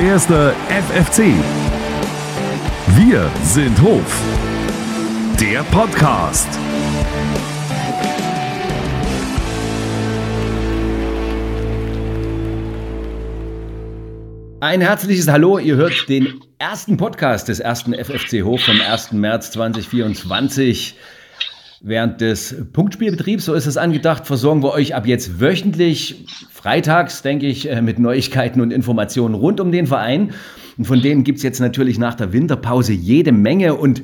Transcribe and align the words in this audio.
Erster 0.00 0.54
FFC. 0.70 1.34
Wir 2.96 3.30
sind 3.42 3.78
Hof. 3.82 4.22
Der 5.38 5.62
Podcast. 5.64 6.48
Ein 14.60 14.80
herzliches 14.80 15.28
Hallo, 15.28 15.58
ihr 15.58 15.76
hört 15.76 16.08
den 16.08 16.40
ersten 16.56 16.96
Podcast 16.96 17.48
des 17.48 17.60
ersten 17.60 17.92
FFC 17.92 18.42
Hof 18.42 18.62
vom 18.62 18.80
1. 18.80 19.12
März 19.12 19.50
2024. 19.50 20.96
Während 21.82 22.20
des 22.20 22.54
Punktspielbetriebs, 22.74 23.46
so 23.46 23.54
ist 23.54 23.64
es 23.64 23.78
angedacht, 23.78 24.26
versorgen 24.26 24.62
wir 24.62 24.72
euch 24.72 24.94
ab 24.94 25.06
jetzt 25.06 25.40
wöchentlich, 25.40 26.26
freitags, 26.52 27.22
denke 27.22 27.46
ich, 27.46 27.70
äh, 27.70 27.80
mit 27.80 27.98
Neuigkeiten 27.98 28.60
und 28.60 28.70
Informationen 28.70 29.34
rund 29.34 29.60
um 29.60 29.72
den 29.72 29.86
Verein. 29.86 30.34
Und 30.76 30.84
von 30.84 31.00
denen 31.00 31.24
gibt 31.24 31.38
es 31.38 31.42
jetzt 31.42 31.58
natürlich 31.58 31.96
nach 31.96 32.14
der 32.14 32.34
Winterpause 32.34 32.92
jede 32.92 33.32
Menge. 33.32 33.76
Und 33.76 34.02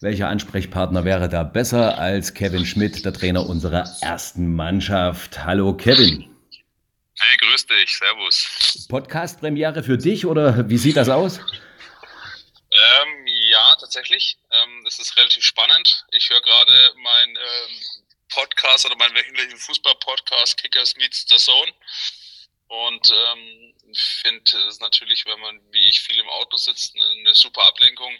welcher 0.00 0.28
Ansprechpartner 0.28 1.04
wäre 1.04 1.28
da 1.28 1.42
besser 1.42 1.98
als 1.98 2.32
Kevin 2.32 2.64
Schmidt, 2.64 3.04
der 3.04 3.12
Trainer 3.12 3.46
unserer 3.46 3.84
ersten 4.00 4.54
Mannschaft? 4.54 5.44
Hallo 5.44 5.74
Kevin. 5.76 6.24
Hey, 7.18 7.36
grüß 7.36 7.66
dich, 7.66 7.98
servus. 7.98 8.86
Podcast-Premiere 8.88 9.82
für 9.82 9.98
dich 9.98 10.24
oder 10.24 10.66
wie 10.70 10.78
sieht 10.78 10.96
das 10.96 11.10
aus? 11.10 11.40
Ähm, 12.72 13.26
ja, 13.50 13.74
tatsächlich. 13.78 14.38
Ähm, 14.50 14.71
es 14.92 14.98
ist 14.98 15.16
relativ 15.16 15.44
spannend. 15.44 16.04
Ich 16.10 16.28
höre 16.28 16.40
gerade 16.42 16.92
meinen 16.96 17.36
ähm, 17.36 17.80
Podcast 18.28 18.84
oder 18.84 18.96
meinen 18.96 19.14
wöchentlichen 19.14 19.58
Fußball-Podcast 19.58 20.58
Kickers 20.58 20.96
Meets 20.96 21.26
the 21.28 21.36
Zone. 21.36 21.72
Und 22.68 23.10
ähm, 23.10 23.74
finde 23.94 24.58
es 24.68 24.80
natürlich, 24.80 25.24
wenn 25.26 25.40
man 25.40 25.60
wie 25.72 25.88
ich 25.88 26.00
viel 26.00 26.18
im 26.18 26.28
Auto 26.28 26.56
sitzt, 26.56 26.94
eine 26.96 27.34
super 27.34 27.62
Ablenkung. 27.64 28.14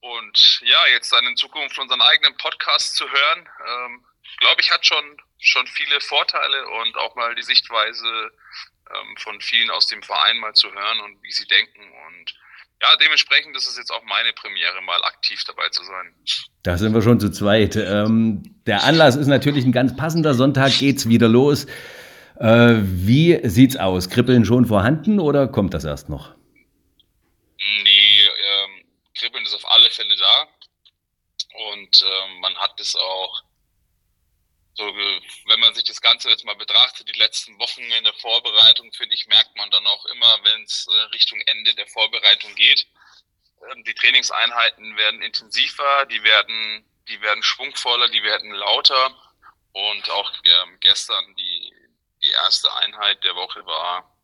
Und 0.00 0.60
ja, 0.62 0.86
jetzt 0.88 1.12
dann 1.12 1.26
in 1.26 1.36
Zukunft 1.36 1.78
unseren 1.78 2.00
eigenen 2.00 2.36
Podcast 2.36 2.96
zu 2.96 3.10
hören, 3.10 3.48
ähm, 3.66 4.06
glaube 4.38 4.60
ich, 4.60 4.70
hat 4.70 4.86
schon, 4.86 5.20
schon 5.38 5.66
viele 5.66 6.00
Vorteile 6.00 6.68
und 6.68 6.96
auch 6.96 7.14
mal 7.14 7.34
die 7.34 7.42
Sichtweise 7.42 8.30
ähm, 8.94 9.16
von 9.18 9.40
vielen 9.40 9.70
aus 9.70 9.86
dem 9.86 10.02
Verein 10.02 10.38
mal 10.38 10.54
zu 10.54 10.72
hören 10.72 11.00
und 11.00 11.22
wie 11.22 11.32
sie 11.32 11.46
denken. 11.46 11.92
Und 12.06 12.34
ja, 12.82 12.96
dementsprechend 12.96 13.56
ist 13.56 13.68
es 13.68 13.78
jetzt 13.78 13.90
auch 13.90 14.02
meine 14.04 14.32
Premiere, 14.32 14.82
mal 14.82 15.02
aktiv 15.04 15.42
dabei 15.46 15.68
zu 15.70 15.82
sein. 15.84 16.14
Da 16.62 16.76
sind 16.76 16.92
wir 16.94 17.02
schon 17.02 17.20
zu 17.20 17.30
zweit. 17.30 17.76
Ähm, 17.76 18.42
der 18.66 18.84
Anlass 18.84 19.16
ist 19.16 19.26
natürlich 19.26 19.64
ein 19.64 19.72
ganz 19.72 19.96
passender. 19.96 20.34
Sonntag 20.34 20.78
geht's 20.78 21.08
wieder 21.08 21.28
los. 21.28 21.66
Äh, 22.38 22.74
wie 22.82 23.40
sieht's 23.44 23.76
aus? 23.76 24.10
Kribbeln 24.10 24.44
schon 24.44 24.66
vorhanden 24.66 25.20
oder 25.20 25.46
kommt 25.46 25.72
das 25.72 25.84
erst 25.84 26.08
noch? 26.08 26.34
Nee, 27.84 28.22
ähm, 28.22 28.84
Kribbeln 29.16 29.44
ist 29.44 29.54
auf 29.54 29.70
alle 29.70 29.90
Fälle 29.90 30.16
da. 30.16 30.48
Und 31.72 32.02
ähm, 32.02 32.40
man 32.40 32.54
hat 32.56 32.78
es 32.80 32.96
auch 32.96 33.43
so, 34.74 34.84
wenn 34.84 35.60
man 35.60 35.74
sich 35.74 35.84
das 35.84 36.00
Ganze 36.00 36.28
jetzt 36.28 36.44
mal 36.44 36.56
betrachtet, 36.56 37.08
die 37.08 37.18
letzten 37.18 37.58
Wochen 37.58 37.82
in 37.82 38.04
der 38.04 38.14
Vorbereitung, 38.14 38.92
finde 38.92 39.14
ich, 39.14 39.26
merkt 39.28 39.56
man 39.56 39.70
dann 39.70 39.86
auch 39.86 40.04
immer, 40.06 40.38
wenn 40.42 40.62
es 40.64 40.88
äh, 40.88 40.94
Richtung 41.14 41.40
Ende 41.46 41.74
der 41.74 41.86
Vorbereitung 41.86 42.54
geht, 42.56 42.86
ähm, 43.70 43.84
die 43.84 43.94
Trainingseinheiten 43.94 44.96
werden 44.96 45.22
intensiver, 45.22 46.06
die 46.06 46.22
werden, 46.24 46.84
die 47.08 47.20
werden 47.20 47.42
schwungvoller, 47.42 48.08
die 48.08 48.22
werden 48.22 48.50
lauter. 48.50 49.16
Und 49.72 50.10
auch 50.10 50.32
ähm, 50.44 50.78
gestern 50.80 51.34
die, 51.36 51.72
die 52.22 52.30
erste 52.30 52.72
Einheit 52.74 53.22
der 53.24 53.34
Woche 53.34 53.64
war 53.66 54.16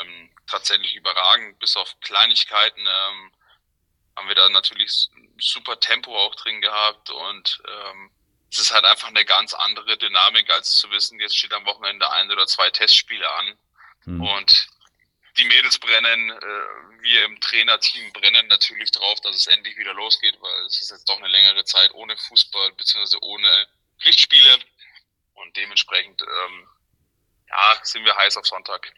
ähm, 0.00 0.30
tatsächlich 0.46 0.94
überragend. 0.94 1.58
Bis 1.58 1.76
auf 1.76 1.94
Kleinigkeiten 2.00 2.80
ähm, 2.80 3.32
haben 4.16 4.28
wir 4.28 4.34
da 4.34 4.48
natürlich 4.48 5.08
super 5.38 5.78
Tempo 5.80 6.16
auch 6.16 6.34
drin 6.36 6.60
gehabt 6.60 7.10
und 7.10 7.62
ähm, 7.68 8.10
es 8.50 8.58
ist 8.60 8.72
halt 8.72 8.84
einfach 8.84 9.08
eine 9.08 9.24
ganz 9.24 9.54
andere 9.54 9.96
Dynamik, 9.98 10.50
als 10.50 10.74
zu 10.74 10.90
wissen, 10.90 11.20
jetzt 11.20 11.36
steht 11.36 11.52
am 11.52 11.66
Wochenende 11.66 12.10
ein 12.12 12.30
oder 12.30 12.46
zwei 12.46 12.70
Testspiele 12.70 13.30
an. 13.30 13.58
Mhm. 14.04 14.20
Und 14.20 14.68
die 15.38 15.44
Mädels 15.44 15.78
brennen, 15.78 16.30
äh, 16.30 17.02
wir 17.02 17.24
im 17.24 17.40
Trainerteam 17.40 18.12
brennen 18.12 18.46
natürlich 18.48 18.90
drauf, 18.90 19.20
dass 19.20 19.36
es 19.36 19.46
endlich 19.46 19.76
wieder 19.76 19.94
losgeht, 19.94 20.36
weil 20.40 20.64
es 20.66 20.80
ist 20.80 20.90
jetzt 20.90 21.08
doch 21.08 21.18
eine 21.18 21.28
längere 21.28 21.64
Zeit 21.64 21.92
ohne 21.94 22.16
Fußball 22.16 22.72
beziehungsweise 22.72 23.18
ohne 23.22 23.48
Pflichtspiele. 24.00 24.58
Und 25.34 25.56
dementsprechend 25.56 26.22
ähm, 26.22 26.68
ja, 27.48 27.78
sind 27.82 28.04
wir 28.04 28.16
heiß 28.16 28.36
auf 28.38 28.46
Sonntag. 28.46 28.92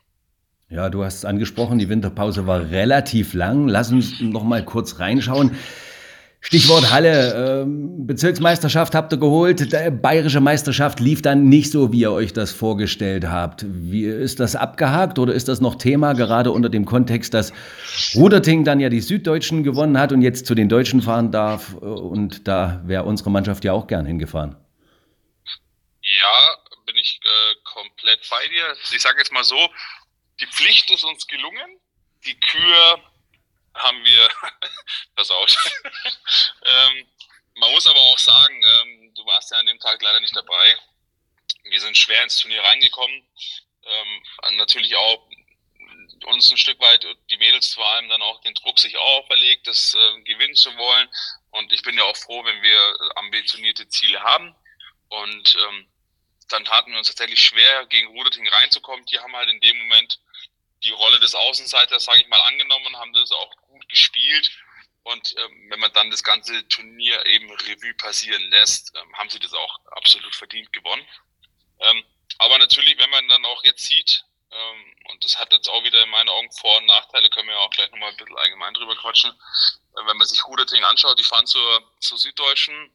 Ja, 0.71 0.91
du 0.91 1.03
hast 1.03 1.17
es 1.17 1.25
angesprochen, 1.25 1.79
die 1.79 1.89
Winterpause 1.89 2.47
war 2.47 2.71
relativ 2.71 3.33
lang. 3.33 3.69
Lass 3.69 3.91
uns 3.91 4.21
noch 4.21 4.45
mal 4.45 4.65
kurz 4.65 4.99
reinschauen. 4.99 5.59
Stichwort 6.41 6.91
Halle, 6.91 7.62
ähm, 7.62 8.06
Bezirksmeisterschaft 8.06 8.94
habt 8.94 9.12
ihr 9.12 9.19
geholt, 9.19 9.72
die 9.72 9.91
bayerische 9.91 10.41
Meisterschaft 10.41 11.00
lief 11.00 11.21
dann 11.21 11.49
nicht 11.49 11.72
so, 11.72 11.93
wie 11.93 12.00
ihr 12.00 12.12
euch 12.12 12.32
das 12.32 12.53
vorgestellt 12.53 13.26
habt. 13.28 13.65
Wie 13.66 14.04
ist 14.04 14.38
das 14.38 14.54
abgehakt 14.54 15.19
oder 15.19 15.34
ist 15.34 15.49
das 15.49 15.60
noch 15.60 15.75
Thema, 15.75 16.12
gerade 16.12 16.53
unter 16.53 16.69
dem 16.69 16.84
Kontext, 16.84 17.34
dass 17.34 17.53
Ruderting 18.15 18.65
dann 18.65 18.78
ja 18.78 18.88
die 18.88 19.00
Süddeutschen 19.00 19.65
gewonnen 19.65 19.99
hat 19.99 20.12
und 20.12 20.22
jetzt 20.22 20.47
zu 20.47 20.54
den 20.54 20.69
Deutschen 20.69 21.03
fahren 21.03 21.32
darf 21.32 21.75
und 21.75 22.47
da 22.47 22.82
wäre 22.84 23.03
unsere 23.03 23.31
Mannschaft 23.31 23.65
ja 23.65 23.72
auch 23.72 23.88
gern 23.88 24.06
hingefahren? 24.06 24.56
Ja, 26.03 26.56
bin 26.87 26.97
ich 26.97 27.20
äh, 27.22 27.55
komplett 27.65 28.20
bei 28.31 28.47
dir. 28.49 28.65
Ich 28.94 29.03
sage 29.03 29.19
jetzt 29.19 29.32
mal 29.32 29.44
so, 29.44 29.69
die 30.41 30.47
Pflicht 30.47 30.91
ist 30.91 31.05
uns 31.05 31.26
gelungen, 31.26 31.78
die 32.25 32.38
Kür 32.38 32.99
haben 33.78 34.05
wir 34.05 34.28
versaut. 35.15 35.56
ähm, 36.65 37.06
man 37.56 37.72
muss 37.72 37.87
aber 37.87 38.00
auch 38.00 38.19
sagen, 38.19 38.62
ähm, 38.62 39.15
du 39.15 39.27
warst 39.27 39.50
ja 39.50 39.59
an 39.59 39.66
dem 39.66 39.78
Tag 39.78 40.00
leider 40.03 40.21
nicht 40.21 40.37
dabei. 40.37 40.77
Wir 41.65 41.81
sind 41.81 41.97
schwer 41.97 42.22
ins 42.22 42.37
Turnier 42.37 42.62
reingekommen. 42.62 43.27
Ähm, 43.84 44.56
natürlich 44.56 44.94
auch 44.97 45.28
uns 46.27 46.50
ein 46.50 46.59
Stück 46.59 46.81
weit, 46.81 47.06
die 47.31 47.37
Mädels 47.38 47.75
vor 47.75 47.87
allem 47.87 48.09
dann 48.09 48.22
auch 48.22 48.41
den 48.43 48.55
Druck 48.55 48.78
sich 48.78 48.97
auch 48.97 49.19
auferlegt, 49.21 49.67
das 49.67 49.94
äh, 49.94 50.21
gewinnen 50.22 50.55
zu 50.55 50.75
wollen. 50.77 51.09
Und 51.50 51.72
ich 51.72 51.83
bin 51.83 51.97
ja 51.97 52.05
auch 52.05 52.17
froh, 52.17 52.44
wenn 52.44 52.62
wir 52.62 52.97
ambitionierte 53.17 53.88
Ziele 53.88 54.21
haben. 54.22 54.55
Und 55.09 55.56
ähm, 55.56 55.88
dann 56.49 56.65
taten 56.65 56.93
wir 56.93 56.99
uns 56.99 57.09
tatsächlich 57.09 57.41
schwer, 57.41 57.87
gegen 57.87 58.09
Ruderting 58.09 58.49
reinzukommen. 58.49 59.05
Die 59.06 59.19
haben 59.19 59.34
halt 59.34 59.49
in 59.50 59.61
dem 59.61 59.78
Moment 59.78 60.21
die 60.84 60.91
Rolle 60.91 61.19
des 61.21 61.34
Außenseiters, 61.34 62.05
sage 62.05 62.21
ich 62.21 62.28
mal, 62.28 62.41
angenommen, 62.43 62.97
haben 62.97 63.12
das 63.12 63.31
auch 63.33 63.56
gut 63.69 63.89
gespielt. 63.89 64.50
Und 65.03 65.34
ähm, 65.39 65.71
wenn 65.71 65.81
man 65.81 65.93
dann 65.94 66.11
das 66.11 66.22
ganze 66.22 66.66
Turnier 66.69 67.25
eben 67.27 67.50
Revue 67.50 67.94
passieren 67.94 68.43
lässt, 68.50 68.93
ähm, 68.94 69.17
haben 69.17 69.31
sie 69.31 69.38
das 69.38 69.55
auch 69.55 69.78
absolut 69.93 70.34
verdient 70.34 70.72
gewonnen. 70.72 71.06
Ähm, 71.81 72.05
aber 72.38 72.59
natürlich, 72.59 72.99
wenn 72.99 73.11
man 73.11 73.27
dann 73.28 73.44
auch 73.47 73.65
jetzt 73.65 73.84
sieht, 73.87 74.25
ähm, 74.50 74.94
und 75.11 75.25
das 75.25 75.38
hat 75.38 75.53
jetzt 75.53 75.69
auch 75.69 75.83
wieder 75.84 76.03
in 76.03 76.11
meinen 76.11 76.28
Augen 76.28 76.50
Vor- 76.53 76.78
und 76.78 76.87
Nachteile, 76.87 77.31
können 77.31 77.49
wir 77.49 77.55
ja 77.55 77.61
auch 77.61 77.71
gleich 77.71 77.91
nochmal 77.91 78.11
ein 78.11 78.17
bisschen 78.17 78.37
allgemein 78.37 78.75
drüber 78.75 78.97
quatschen. 78.97 79.31
Äh, 79.31 80.06
wenn 80.06 80.17
man 80.17 80.27
sich 80.27 80.44
Ruderting 80.47 80.84
anschaut, 80.84 81.19
die 81.19 81.25
fahren 81.25 81.47
zur, 81.47 81.93
zur 82.00 82.19
Süddeutschen, 82.19 82.93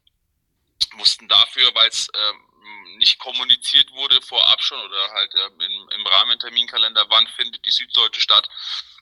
mussten 0.93 1.27
dafür, 1.27 1.73
weil 1.73 1.87
es 1.87 2.07
ähm, 2.13 2.52
nicht 2.97 3.19
kommuniziert 3.19 3.91
wurde 3.91 4.21
vorab 4.21 4.61
schon 4.61 4.79
oder 4.79 5.11
halt 5.11 5.33
ähm, 5.35 5.61
im, 5.61 5.89
im 5.89 6.07
Rahmenterminkalender, 6.07 7.05
wann 7.09 7.27
findet 7.27 7.65
die 7.65 7.71
Süddeutsche 7.71 8.21
statt, 8.21 8.49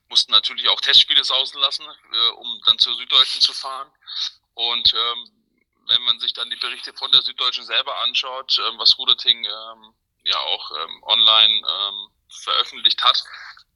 mussten 0.09 0.31
natürlich 0.31 0.67
auch 0.69 0.81
Testspiele 0.81 1.23
sausen 1.23 1.59
lassen, 1.61 1.85
äh, 1.85 2.29
um 2.29 2.61
dann 2.65 2.79
zur 2.79 2.95
Süddeutschen 2.95 3.41
zu 3.41 3.53
fahren. 3.53 3.91
Und 4.53 4.93
ähm, 4.93 5.31
wenn 5.87 6.01
man 6.03 6.19
sich 6.19 6.33
dann 6.33 6.49
die 6.49 6.57
Berichte 6.57 6.93
von 6.93 7.11
der 7.11 7.21
Süddeutschen 7.21 7.65
selber 7.65 7.97
anschaut, 8.01 8.59
ähm, 8.59 8.77
was 8.77 8.97
Ruderting 8.97 9.45
ähm, 9.45 9.93
ja 10.23 10.37
auch 10.37 10.71
ähm, 10.71 11.03
online 11.03 11.67
ähm, 11.67 12.11
veröffentlicht 12.29 13.03
hat, 13.03 13.23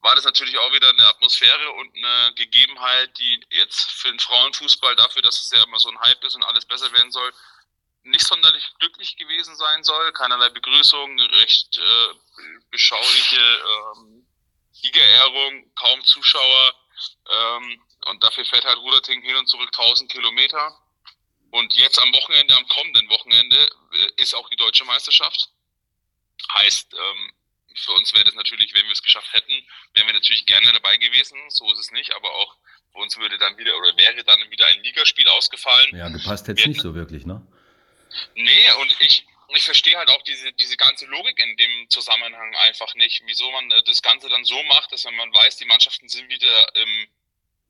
war 0.01 0.13
das 0.13 0.23
natürlich 0.23 0.57
auch 0.59 0.71
wieder 0.71 0.89
eine 0.89 1.07
Atmosphäre 1.07 1.71
und 1.71 1.95
eine 1.95 2.33
Gegebenheit, 2.35 3.17
die 3.17 3.43
jetzt 3.49 3.91
für 3.91 4.09
den 4.09 4.19
Frauenfußball 4.19 4.95
dafür, 4.95 5.23
dass 5.23 5.39
es 5.39 5.51
ja 5.51 5.63
immer 5.63 5.79
so 5.79 5.89
ein 5.89 5.99
Hype 5.99 6.23
ist 6.23 6.35
und 6.35 6.43
alles 6.43 6.65
besser 6.65 6.91
werden 6.91 7.11
soll, 7.11 7.33
nicht 8.05 8.25
sonderlich 8.25 8.65
glücklich 8.79 9.17
gewesen 9.17 9.55
sein 9.55 9.83
soll. 9.83 10.11
Keinerlei 10.13 10.49
Begrüßung, 10.49 11.19
recht 11.19 11.77
äh, 11.77 12.61
beschauliche 12.71 13.39
ähm, 13.39 14.25
Siegerehrung, 14.71 15.73
kaum 15.75 16.03
Zuschauer. 16.03 16.73
Ähm, 17.29 17.81
und 18.07 18.23
dafür 18.23 18.45
fährt 18.45 18.65
halt 18.65 18.77
Ruderting 18.77 19.21
hin 19.21 19.35
und 19.35 19.47
zurück 19.47 19.69
1000 19.77 20.11
Kilometer. 20.11 20.79
Und 21.51 21.73
jetzt 21.75 21.99
am 21.99 22.13
Wochenende, 22.13 22.55
am 22.55 22.67
kommenden 22.67 23.09
Wochenende, 23.09 23.69
äh, 23.93 24.21
ist 24.21 24.35
auch 24.35 24.49
die 24.49 24.57
deutsche 24.57 24.85
Meisterschaft. 24.85 25.49
Heißt, 26.53 26.93
ähm, 26.93 27.33
für 27.75 27.91
uns 27.93 28.13
wäre 28.13 28.23
das 28.23 28.35
natürlich, 28.35 28.73
wenn 28.73 28.85
wir 28.85 28.93
es 28.93 29.01
geschafft 29.01 29.33
hätten, 29.33 29.53
wären 29.93 30.07
wir 30.07 30.13
natürlich 30.13 30.45
gerne 30.45 30.71
dabei 30.73 30.97
gewesen. 30.97 31.37
So 31.49 31.69
ist 31.71 31.79
es 31.79 31.91
nicht, 31.91 32.15
aber 32.15 32.29
auch 32.29 32.55
für 32.91 32.99
uns 32.99 33.17
würde 33.17 33.37
dann 33.37 33.57
wieder 33.57 33.75
oder 33.77 33.97
wäre 33.97 34.23
dann 34.23 34.39
wieder 34.49 34.67
ein 34.67 34.81
Ligaspiel 34.83 35.27
ausgefallen. 35.29 35.95
Ja, 35.95 36.09
gepasst 36.09 36.47
es 36.47 36.65
nicht 36.65 36.81
so 36.81 36.93
wirklich, 36.93 37.25
ne? 37.25 37.45
Nee, 38.35 38.71
und 38.81 38.95
ich, 39.01 39.25
ich 39.49 39.63
verstehe 39.63 39.97
halt 39.97 40.09
auch 40.09 40.21
diese, 40.23 40.51
diese 40.53 40.77
ganze 40.77 41.05
Logik 41.05 41.39
in 41.39 41.57
dem 41.57 41.89
Zusammenhang 41.89 42.55
einfach 42.55 42.93
nicht, 42.95 43.21
wieso 43.25 43.49
man 43.51 43.69
äh, 43.71 43.83
das 43.83 44.01
Ganze 44.01 44.29
dann 44.29 44.45
so 44.45 44.61
macht, 44.63 44.91
dass 44.91 45.05
wenn 45.05 45.15
man 45.15 45.33
weiß, 45.33 45.57
die 45.57 45.65
Mannschaften 45.65 46.09
sind 46.09 46.29
wieder 46.29 46.75
im, 46.75 47.07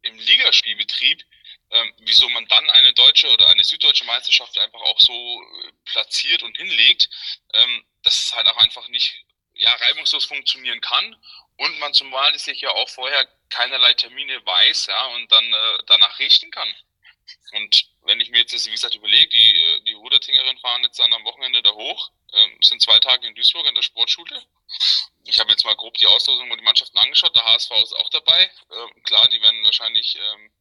im 0.03 0.19
Ligaspielbetrieb, 0.19 1.23
ähm, 1.71 1.93
wieso 1.99 2.29
man 2.29 2.47
dann 2.47 2.69
eine 2.71 2.93
deutsche 2.93 3.31
oder 3.31 3.49
eine 3.49 3.63
süddeutsche 3.63 4.05
Meisterschaft 4.05 4.57
einfach 4.59 4.81
auch 4.81 4.99
so 4.99 5.13
äh, 5.13 5.71
platziert 5.85 6.43
und 6.43 6.57
hinlegt, 6.57 7.09
ähm, 7.53 7.85
dass 8.03 8.25
es 8.25 8.33
halt 8.33 8.47
auch 8.47 8.57
einfach 8.57 8.87
nicht 8.89 9.25
ja, 9.55 9.71
reibungslos 9.73 10.25
funktionieren 10.25 10.81
kann 10.81 11.15
und 11.57 11.79
man 11.79 11.93
zumal 11.93 12.37
sich 12.37 12.61
ja 12.61 12.69
auch 12.69 12.89
vorher 12.89 13.27
keinerlei 13.49 13.93
Termine 13.93 14.45
weiß 14.45 14.87
ja, 14.87 15.05
und 15.07 15.31
dann 15.31 15.53
äh, 15.53 15.77
danach 15.87 16.19
richten 16.19 16.51
kann. 16.51 16.73
Und 17.53 17.89
wenn 18.03 18.19
ich 18.19 18.29
mir 18.29 18.39
jetzt, 18.39 18.65
wie 18.65 18.71
gesagt, 18.71 18.95
überlege, 18.95 19.27
die, 19.29 19.44
Rudertingerinnen 20.25 20.59
fahren 20.59 20.83
jetzt 20.83 20.99
dann 20.99 21.13
am 21.13 21.23
Wochenende 21.23 21.61
da 21.61 21.71
hoch, 21.71 22.11
äh, 22.33 22.47
sind 22.61 22.81
zwei 22.81 22.97
Tage 22.99 23.27
in 23.27 23.35
Duisburg 23.35 23.65
in 23.67 23.75
der 23.75 23.81
Sportschule. 23.81 24.41
Ich 25.25 25.39
habe 25.39 25.51
jetzt 25.51 25.65
mal 25.65 25.75
grob 25.75 25.95
die 25.97 26.07
Auslosung 26.07 26.49
und 26.51 26.57
die 26.59 26.63
Mannschaften 26.63 26.97
angeschaut. 26.97 27.35
Der 27.35 27.45
HSV 27.45 27.71
ist 27.83 27.93
auch 27.93 28.09
dabei. 28.09 28.49
Ähm, 28.71 29.03
klar, 29.03 29.27
die 29.29 29.41
werden 29.41 29.63
wahrscheinlich 29.63 30.15
ähm, 30.15 30.51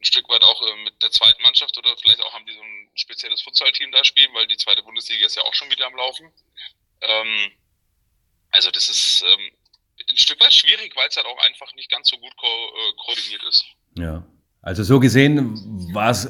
ein 0.00 0.04
Stück 0.04 0.28
weit 0.28 0.42
auch 0.42 0.60
äh, 0.62 0.76
mit 0.84 1.02
der 1.02 1.10
zweiten 1.10 1.42
Mannschaft 1.42 1.76
oder 1.78 1.96
vielleicht 1.98 2.20
auch 2.20 2.32
haben 2.32 2.46
die 2.46 2.54
so 2.54 2.62
ein 2.62 2.90
spezielles 2.94 3.42
Futsal-Team 3.42 3.92
da 3.92 4.04
spielen, 4.04 4.32
weil 4.34 4.46
die 4.46 4.56
zweite 4.56 4.82
Bundesliga 4.82 5.26
ist 5.26 5.36
ja 5.36 5.42
auch 5.42 5.54
schon 5.54 5.70
wieder 5.70 5.86
am 5.86 5.96
Laufen. 5.96 6.32
Ähm, 7.00 7.52
also 8.50 8.70
das 8.70 8.88
ist 8.88 9.22
ähm, 9.26 9.50
ein 10.08 10.16
Stück 10.16 10.40
weit 10.40 10.52
schwierig, 10.52 10.94
weil 10.96 11.08
es 11.08 11.16
halt 11.16 11.26
auch 11.26 11.38
einfach 11.38 11.72
nicht 11.74 11.90
ganz 11.90 12.08
so 12.08 12.18
gut 12.18 12.36
ko 12.36 12.46
äh, 12.46 12.92
koordiniert 12.96 13.42
ist. 13.44 13.64
Ja, 13.98 14.26
also 14.62 14.82
so 14.84 15.00
gesehen 15.00 15.94
war 15.94 16.10
es 16.10 16.28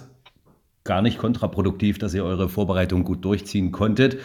gar 0.86 1.02
nicht 1.02 1.18
kontraproduktiv, 1.18 1.98
dass 1.98 2.14
ihr 2.14 2.24
eure 2.24 2.48
Vorbereitung 2.48 3.04
gut 3.04 3.24
durchziehen 3.24 3.72
konntet. 3.72 4.18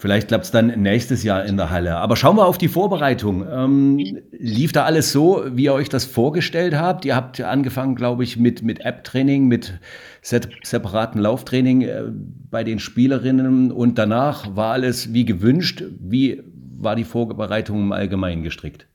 Vielleicht 0.00 0.28
klappt 0.28 0.46
es 0.46 0.50
dann 0.50 0.68
nächstes 0.80 1.22
Jahr 1.24 1.44
in 1.44 1.58
der 1.58 1.68
Halle. 1.68 1.96
Aber 1.96 2.16
schauen 2.16 2.36
wir 2.36 2.46
auf 2.46 2.56
die 2.56 2.68
Vorbereitung. 2.68 3.46
Ähm, 3.46 4.22
lief 4.32 4.72
da 4.72 4.84
alles 4.84 5.12
so, 5.12 5.44
wie 5.46 5.64
ihr 5.64 5.74
euch 5.74 5.90
das 5.90 6.06
vorgestellt 6.06 6.74
habt? 6.74 7.04
Ihr 7.04 7.14
habt 7.14 7.38
angefangen, 7.42 7.96
glaube 7.96 8.24
ich, 8.24 8.38
mit, 8.38 8.62
mit 8.62 8.80
App-Training, 8.80 9.46
mit 9.46 9.74
separaten 10.22 11.20
Lauftraining 11.20 11.82
äh, 11.82 12.04
bei 12.50 12.64
den 12.64 12.78
Spielerinnen 12.78 13.70
und 13.70 13.98
danach 13.98 14.56
war 14.56 14.72
alles 14.72 15.12
wie 15.12 15.26
gewünscht. 15.26 15.82
Wie 15.98 16.42
war 16.78 16.96
die 16.96 17.04
Vorbereitung 17.04 17.82
im 17.82 17.92
Allgemeinen 17.92 18.42
gestrickt? 18.42 18.86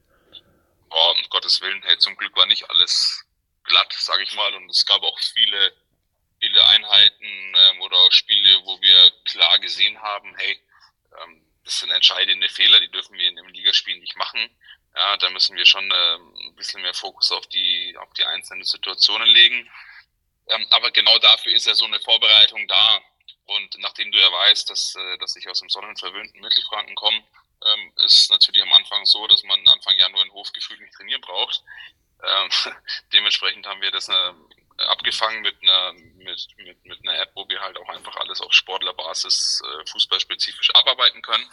Oh, 0.90 1.12
um 1.13 1.30
Gottes 1.30 1.62
Willen, 1.62 1.81
hey, 1.84 2.00
zum 2.00 2.16
Glück 2.16 2.36
war 2.36 2.48
nicht 2.48 2.68
alles 2.72 3.25
glatt, 3.66 3.94
sage 3.96 4.24
ich 4.24 4.36
mal. 4.36 4.56
Und 4.56 4.72
es 4.72 4.84
gab 4.88 5.04
auch 5.04 5.19
viele, 5.19 5.72
viele 6.46 6.66
Einheiten 6.68 7.56
ähm, 7.56 7.82
oder 7.82 7.98
auch 7.98 8.12
Spiele, 8.12 8.62
wo 8.66 8.80
wir 8.82 9.12
klar 9.26 9.58
gesehen 9.60 10.00
haben, 10.02 10.36
hey, 10.38 10.60
ähm, 11.24 11.42
das 11.64 11.80
sind 11.80 11.90
entscheidende 11.90 12.48
Fehler, 12.50 12.80
die 12.80 12.92
dürfen 12.92 13.18
wir 13.18 13.28
in 13.28 13.40
einem 13.40 13.50
Ligaspiel 13.50 13.98
nicht 13.98 14.16
machen. 14.16 14.50
Ja, 14.96 15.18
da 15.18 15.30
müssen 15.32 15.58
wir 15.58 15.66
schon 15.66 15.84
ähm, 15.84 16.36
ein 16.48 16.56
bisschen 16.56 16.82
mehr 16.82 16.94
Fokus 16.94 17.32
auf 17.32 17.48
die, 17.48 17.96
auf 17.98 18.14
die 18.14 18.24
einzelnen 18.24 18.64
Situationen 18.64 19.28
legen. 19.28 19.70
Ähm, 20.48 20.68
aber 20.70 20.92
genau 20.92 21.18
dafür 21.20 21.54
ist 21.54 21.66
ja 21.66 21.74
so 21.74 21.86
eine 21.86 22.00
Vorbereitung 22.00 22.68
da. 22.68 23.02
Und 23.48 23.78
nachdem 23.80 24.12
du 24.12 24.20
ja 24.20 24.32
weißt, 24.32 24.70
dass, 24.70 24.96
äh, 24.96 25.18
dass 25.18 25.36
ich 25.36 25.50
aus 25.50 25.60
dem 25.60 25.70
sonnenverwöhnten 25.70 26.40
Mittelfranken 26.40 26.96
komme, 26.96 27.24
ähm, 27.66 27.94
ist 28.06 28.30
natürlich 28.30 28.62
am 28.62 28.74
Anfang 28.74 29.06
so, 29.06 29.26
dass 29.28 29.44
man 29.44 29.68
Anfang 29.68 29.98
Januar 29.98 30.24
in 30.24 30.32
Hof 30.32 30.52
gefühlt 30.54 30.80
nicht 30.80 30.94
trainieren 30.94 31.22
braucht. 31.22 31.64
Ähm, 32.24 32.50
dementsprechend 33.14 33.66
haben 33.66 33.82
wir 33.82 33.92
das 33.92 34.08
äh, 34.08 34.34
abgefangen 34.77 35.42
mit 35.42 35.62
einer, 35.62 35.94
mit, 35.94 36.48
mit, 36.57 36.86
mit 36.86 37.00
einer 37.04 37.19
App, 37.19 37.31
wo 37.36 37.48
wir 37.48 37.60
halt 37.62 37.77
auch 37.77 37.89
einfach 37.89 38.16
alles 38.18 38.42
auf 38.42 38.54
Sportlerbasis 38.54 39.62
äh, 39.63 39.86
fußballspezifisch 39.88 40.74
abarbeiten 40.74 41.22
können 41.22 41.50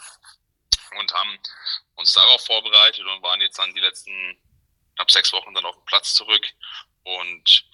und 0.99 1.13
haben 1.13 1.39
uns 1.95 2.13
darauf 2.13 2.45
vorbereitet 2.45 3.05
und 3.05 3.23
waren 3.23 3.41
jetzt 3.41 3.57
dann 3.57 3.73
die 3.73 3.79
letzten 3.79 4.39
knapp 4.95 5.09
sechs 5.09 5.31
Wochen 5.33 5.53
dann 5.53 5.65
auf 5.65 5.75
dem 5.75 5.85
Platz 5.85 6.13
zurück 6.13 6.47
und 7.03 7.65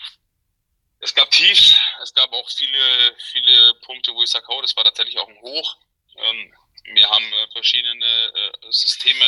es 1.01 1.15
gab 1.15 1.31
Tiefs, 1.31 1.75
es 2.03 2.13
gab 2.13 2.31
auch 2.33 2.49
viele, 2.49 3.15
viele 3.31 3.73
Punkte, 3.85 4.13
wo 4.13 4.21
ich 4.21 4.29
sage, 4.29 4.45
oh, 4.49 4.61
das 4.61 4.75
war 4.75 4.83
tatsächlich 4.83 5.17
auch 5.17 5.29
ein 5.29 5.41
Hoch. 5.41 5.77
Ähm, 6.17 6.53
wir 6.93 7.09
haben 7.09 7.33
äh, 7.33 7.47
verschiedene 7.53 8.33
äh, 8.35 8.71
Systeme 8.71 9.25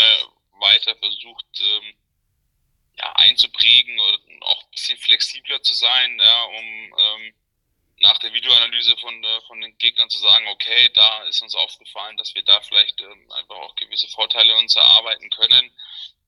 weiter 0.59 0.95
versucht 0.97 1.45
ähm, 1.61 1.95
ja, 3.01 3.11
einzuprägen 3.13 3.99
und 3.99 4.43
auch 4.43 4.63
ein 4.63 4.71
bisschen 4.71 4.97
flexibler 4.97 5.61
zu 5.63 5.73
sein, 5.73 6.19
ja, 6.19 6.43
um 6.43 6.95
ähm, 6.99 7.33
nach 7.99 8.17
der 8.19 8.33
Videoanalyse 8.33 8.95
von, 8.97 9.23
äh, 9.23 9.41
von 9.47 9.61
den 9.61 9.77
Gegnern 9.77 10.09
zu 10.09 10.19
sagen, 10.19 10.47
okay, 10.47 10.89
da 10.93 11.23
ist 11.23 11.41
uns 11.41 11.55
aufgefallen, 11.55 12.17
dass 12.17 12.33
wir 12.35 12.43
da 12.43 12.61
vielleicht 12.61 12.99
ähm, 13.01 13.31
einfach 13.31 13.55
auch 13.55 13.75
gewisse 13.75 14.07
Vorteile 14.09 14.55
uns 14.55 14.75
erarbeiten 14.75 15.29
können. 15.29 15.71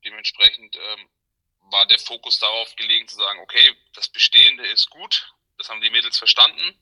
Dementsprechend 0.05 0.75
ähm, 0.75 1.09
war 1.71 1.85
der 1.87 1.99
Fokus 1.99 2.39
darauf 2.39 2.75
gelegen 2.75 3.07
zu 3.07 3.15
sagen, 3.15 3.39
okay, 3.39 3.75
das 3.93 4.09
Bestehende 4.09 4.65
ist 4.67 4.89
gut, 4.89 5.33
das 5.57 5.69
haben 5.69 5.81
die 5.81 5.89
Mädels 5.89 6.17
verstanden 6.17 6.79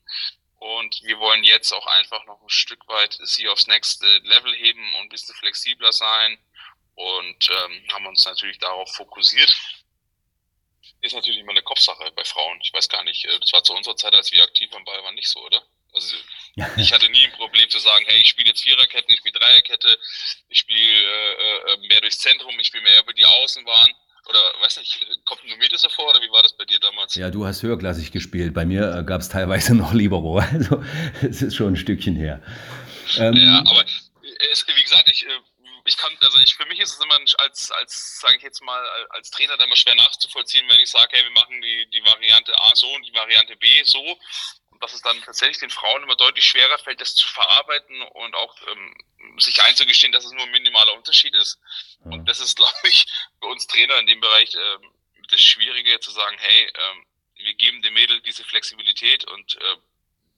und 0.56 1.02
wir 1.02 1.18
wollen 1.18 1.44
jetzt 1.44 1.72
auch 1.72 1.86
einfach 1.86 2.24
noch 2.26 2.40
ein 2.40 2.48
Stück 2.48 2.86
weit 2.88 3.18
sie 3.22 3.48
aufs 3.48 3.66
nächste 3.66 4.06
Level 4.18 4.54
heben 4.54 4.94
und 4.94 5.02
ein 5.02 5.08
bisschen 5.08 5.34
flexibler 5.34 5.92
sein 5.92 6.38
und 6.94 7.50
ähm, 7.50 7.86
haben 7.92 8.06
uns 8.06 8.24
natürlich 8.24 8.58
darauf 8.58 8.94
fokussiert 8.94 9.81
ist 11.00 11.14
natürlich 11.14 11.40
immer 11.40 11.52
eine 11.52 11.62
Kopfsache 11.62 12.10
bei 12.14 12.24
Frauen. 12.24 12.58
Ich 12.62 12.72
weiß 12.72 12.88
gar 12.88 13.02
nicht, 13.04 13.24
äh, 13.24 13.38
das 13.40 13.52
war 13.52 13.62
zu 13.62 13.74
unserer 13.74 13.96
Zeit, 13.96 14.14
als 14.14 14.32
wir 14.32 14.42
aktiv 14.42 14.70
am 14.74 14.84
Ball 14.84 15.02
waren, 15.02 15.14
nicht 15.14 15.28
so, 15.28 15.40
oder? 15.44 15.62
Also 15.94 16.16
ich 16.76 16.92
hatte 16.92 17.08
nie 17.10 17.24
ein 17.24 17.32
Problem 17.32 17.68
zu 17.70 17.78
sagen, 17.78 18.04
hey, 18.06 18.20
ich 18.20 18.28
spiele 18.28 18.48
jetzt 18.48 18.62
Viererkette, 18.62 19.06
ich 19.08 19.18
spiele 19.18 19.38
Dreierkette, 19.38 19.98
ich 20.48 20.58
spiele 20.58 20.78
äh, 20.80 21.72
äh, 21.72 21.88
mehr 21.88 22.00
durchs 22.00 22.18
Zentrum, 22.18 22.58
ich 22.58 22.66
spiele 22.66 22.84
mehr 22.84 23.00
über 23.00 23.12
die 23.12 23.24
Außenbahn. 23.24 23.90
Oder 24.28 24.38
weiß 24.62 24.76
nicht, 24.78 25.04
kommt 25.24 25.44
nur 25.48 25.56
mir 25.56 25.68
das 25.68 25.82
hervor 25.82 26.10
oder 26.10 26.20
wie 26.20 26.30
war 26.30 26.44
das 26.44 26.56
bei 26.56 26.64
dir 26.64 26.78
damals? 26.78 27.16
Ja, 27.16 27.28
du 27.28 27.44
hast 27.44 27.62
höherklassig 27.62 28.12
gespielt. 28.12 28.54
Bei 28.54 28.64
mir 28.64 28.98
äh, 28.98 29.04
gab 29.04 29.20
es 29.20 29.28
teilweise 29.28 29.74
noch 29.76 29.92
Libero. 29.92 30.38
Also 30.38 30.82
es 31.22 31.42
ist 31.42 31.56
schon 31.56 31.72
ein 31.72 31.76
Stückchen 31.76 32.14
her. 32.14 32.40
Ähm, 33.16 33.34
ja, 33.34 33.58
aber 33.58 33.84
es, 34.52 34.64
wie 34.66 34.82
gesagt, 34.82 35.10
ich 35.10 35.26
äh, 35.26 35.28
ich 35.92 35.98
kann, 35.98 36.16
also 36.20 36.38
ich, 36.38 36.54
für 36.54 36.64
mich 36.66 36.80
ist 36.80 36.94
es 36.94 37.04
immer 37.04 37.18
als, 37.38 37.70
als 37.70 38.20
sage 38.20 38.38
ich 38.38 38.42
jetzt 38.42 38.62
mal, 38.62 38.82
als 39.10 39.30
Trainer 39.30 39.56
dann 39.58 39.66
immer 39.66 39.76
schwer 39.76 39.94
nachzuvollziehen, 39.94 40.66
wenn 40.68 40.80
ich 40.80 40.90
sage, 40.90 41.16
hey, 41.16 41.22
wir 41.22 41.30
machen 41.32 41.60
die, 41.60 41.86
die 41.90 42.02
Variante 42.02 42.58
A 42.58 42.74
so 42.74 42.88
und 42.94 43.06
die 43.06 43.12
Variante 43.12 43.56
B 43.56 43.82
so. 43.84 44.18
Und 44.70 44.82
dass 44.82 44.94
es 44.94 45.02
dann 45.02 45.20
tatsächlich 45.22 45.58
den 45.58 45.70
Frauen 45.70 46.02
immer 46.02 46.16
deutlich 46.16 46.46
schwerer 46.46 46.78
fällt, 46.78 47.00
das 47.02 47.14
zu 47.14 47.28
verarbeiten 47.28 48.00
und 48.00 48.34
auch 48.34 48.56
ähm, 48.68 49.38
sich 49.38 49.62
einzugestehen, 49.62 50.12
dass 50.12 50.24
es 50.24 50.32
nur 50.32 50.44
ein 50.44 50.50
minimaler 50.50 50.94
Unterschied 50.94 51.34
ist. 51.34 51.58
Mhm. 52.04 52.12
Und 52.12 52.28
das 52.28 52.40
ist, 52.40 52.56
glaube 52.56 52.88
ich, 52.88 53.04
für 53.38 53.48
uns 53.48 53.66
Trainer 53.66 53.98
in 53.98 54.06
dem 54.06 54.20
Bereich 54.20 54.54
ähm, 54.54 54.94
das 55.28 55.40
Schwierige 55.42 56.00
zu 56.00 56.10
sagen, 56.10 56.36
hey, 56.38 56.72
ähm, 56.74 57.06
wir 57.34 57.54
geben 57.54 57.82
dem 57.82 57.94
Mädel 57.94 58.22
diese 58.22 58.44
Flexibilität 58.44 59.24
und 59.24 59.56
äh, 59.56 59.76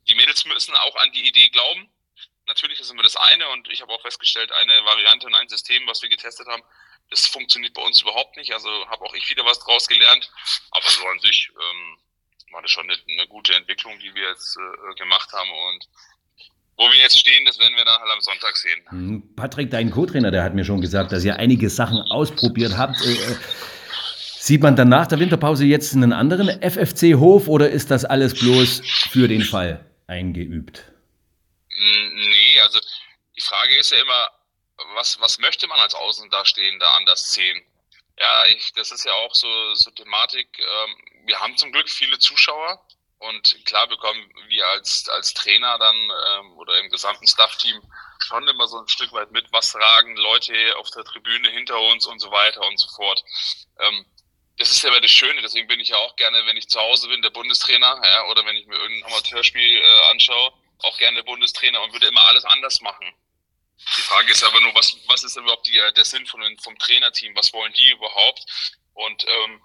die 0.09 0.17
Mädels 0.17 0.45
müssen 0.47 0.75
auch 0.75 0.97
an 0.97 1.13
die 1.13 1.29
Idee 1.29 1.49
glauben 1.51 1.94
ist 2.85 2.91
immer 2.91 3.03
das 3.03 3.17
eine 3.17 3.49
und 3.51 3.69
ich 3.71 3.83
habe 3.83 3.93
auch 3.93 4.03
festgestellt, 4.03 4.51
eine 4.53 4.85
Variante 4.85 5.27
und 5.27 5.35
ein 5.35 5.49
System, 5.49 5.83
was 5.87 6.03
wir 6.03 6.09
getestet 6.09 6.47
haben, 6.47 6.63
das 7.11 7.27
funktioniert 7.27 7.75
bei 7.75 7.83
uns 7.83 8.01
überhaupt 8.03 8.37
nicht. 8.37 8.53
Also 8.53 8.69
habe 8.89 9.05
auch 9.05 9.15
ich 9.15 9.29
wieder 9.31 9.45
was 9.45 9.59
draus 9.59 9.89
gelernt. 9.89 10.31
Aber 10.71 10.89
so 10.89 11.07
an 11.07 11.19
sich 11.21 11.51
ähm, 11.51 11.99
war 12.53 12.63
das 12.63 12.71
schon 12.71 12.85
eine, 12.85 12.99
eine 13.09 13.29
gute 13.29 13.55
Entwicklung, 13.55 13.99
die 13.99 14.15
wir 14.15 14.29
jetzt 14.29 14.57
äh, 14.57 14.95
gemacht 14.97 15.33
haben 15.33 15.51
und 15.51 15.89
wo 16.77 16.85
wir 16.85 16.99
jetzt 16.99 17.19
stehen, 17.19 17.45
das 17.47 17.59
werden 17.61 17.77
wir 17.77 17.85
dann 17.85 18.01
halt 18.01 18.11
am 18.11 18.21
Sonntag 18.21 18.57
sehen. 18.57 18.81
Mhm. 18.91 19.35
Patrick, 19.37 19.71
dein 19.71 19.91
Co-Trainer, 19.91 20.31
der 20.31 20.43
hat 20.43 20.55
mir 20.55 20.65
schon 20.65 20.81
gesagt, 20.81 21.13
dass 21.13 21.25
ihr 21.25 21.37
einige 21.37 21.71
Sachen 21.71 21.99
ausprobiert 21.99 22.77
habt. 22.77 23.01
Äh, 23.05 23.13
äh, 23.13 23.37
sieht 24.39 24.63
man 24.63 24.77
dann 24.77 24.89
nach 24.89 25.07
der 25.07 25.21
Winterpause 25.21 25.65
jetzt 25.65 25.95
einen 25.95 26.13
anderen 26.13 26.49
FFC-Hof 26.49 27.49
oder 27.49 27.71
ist 27.71 27.91
das 27.91 28.05
alles 28.05 28.35
bloß 28.35 28.83
für 29.11 29.29
den 29.29 29.43
Fall 29.43 29.85
eingeübt? 30.07 30.91
Frage 33.45 33.77
ist 33.79 33.93
ja 33.93 34.01
immer, 34.01 34.31
was, 34.95 35.21
was 35.21 35.39
möchte 35.39 35.67
man 35.67 35.79
als 35.81 35.95
Außendastehender 35.95 36.91
anders 36.95 37.33
sehen? 37.33 37.65
Ja, 38.19 38.47
ich, 38.47 38.73
das 38.75 38.93
ist 38.93 39.05
ja 39.05 39.13
auch 39.13 39.35
so, 39.35 39.75
so 39.75 39.91
Thematik. 39.91 40.59
Ähm, 40.59 40.97
wir 41.27 41.39
haben 41.41 41.57
zum 41.57 41.73
Glück 41.73 41.89
viele 41.89 42.19
Zuschauer 42.19 42.85
und 43.19 43.65
klar 43.65 43.87
bekommen 43.89 44.33
wir 44.49 44.67
als, 44.69 45.09
als 45.09 45.35
Trainer 45.35 45.79
dann 45.79 45.97
ähm, 45.97 46.59
oder 46.59 46.79
im 46.81 46.91
gesamten 46.91 47.27
Staff-Team 47.27 47.81
schon 48.21 48.47
immer 48.49 48.67
so 48.69 48.79
ein 48.79 48.89
Stück 48.89 49.13
weit 49.13 49.31
mit, 49.33 49.53
was 49.53 49.75
ragen 49.75 50.17
Leute 50.17 50.55
auf 50.79 50.91
der 50.91 51.05
Tribüne 51.05 51.51
hinter 51.51 51.81
uns 51.81 52.07
und 52.07 52.21
so 52.21 52.31
weiter 52.31 52.67
und 52.67 52.79
so 52.79 52.89
fort. 52.89 53.25
Ähm, 53.81 54.07
das 54.59 54.71
ist 54.71 54.83
ja 54.83 54.91
immer 54.91 55.01
das 55.01 55.11
Schöne, 55.11 55.43
deswegen 55.43 55.67
bin 55.67 55.81
ich 55.81 55.89
ja 55.89 55.97
auch 55.97 56.15
gerne, 56.15 56.47
wenn 56.47 56.57
ich 56.57 56.69
zu 56.69 56.79
Hause 56.79 57.09
bin, 57.09 57.23
der 57.23 57.31
Bundestrainer, 57.31 58.01
ja, 58.05 58.27
oder 58.29 58.47
wenn 58.47 58.57
ich 58.57 58.67
mir 58.67 58.77
irgendein 58.77 59.11
Amateurspiel 59.11 59.79
äh, 59.79 60.11
anschaue, 60.11 60.53
auch 60.83 60.97
gerne 60.99 61.25
Bundestrainer 61.25 61.83
und 61.83 61.93
würde 61.93 62.07
immer 62.07 62.25
alles 62.27 62.45
anders 62.45 62.81
machen. 62.81 63.13
Die 63.97 64.03
Frage 64.03 64.33
ist 64.33 64.43
aber 64.43 64.61
nur, 64.61 64.75
was, 64.75 64.97
was 65.07 65.25
ist 65.25 65.37
überhaupt 65.37 65.67
die, 65.67 65.81
der 65.95 66.05
Sinn 66.05 66.27
von, 66.27 66.41
vom 66.59 66.79
Trainerteam? 66.79 67.35
Was 67.37 67.53
wollen 67.53 67.73
die 67.75 67.91
überhaupt? 67.91 68.45
Und 68.95 69.27
ähm, 69.27 69.63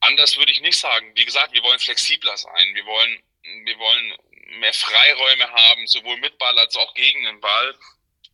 anders 0.00 0.36
würde 0.36 0.52
ich 0.52 0.60
nicht 0.60 0.78
sagen. 0.78 1.12
Wie 1.14 1.24
gesagt, 1.24 1.52
wir 1.52 1.62
wollen 1.62 1.78
flexibler 1.78 2.36
sein. 2.36 2.74
Wir 2.74 2.86
wollen, 2.86 3.22
wir 3.64 3.78
wollen 3.78 4.18
mehr 4.60 4.74
Freiräume 4.74 5.50
haben, 5.50 5.86
sowohl 5.86 6.16
mit 6.18 6.38
Ball 6.38 6.58
als 6.58 6.76
auch 6.76 6.94
gegen 6.94 7.24
den 7.24 7.40
Ball. 7.40 7.78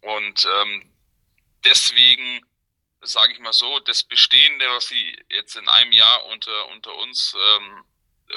Und 0.02 0.44
ähm, 0.44 0.92
deswegen 1.64 2.44
sage 3.02 3.32
ich 3.32 3.38
mal 3.38 3.52
so, 3.52 3.78
das 3.80 4.02
Bestehende, 4.02 4.68
was 4.70 4.88
sie 4.88 5.18
jetzt 5.30 5.56
in 5.56 5.68
einem 5.68 5.92
Jahr 5.92 6.26
unter, 6.26 6.68
unter 6.68 6.94
uns 6.96 7.34
ähm, 7.34 7.84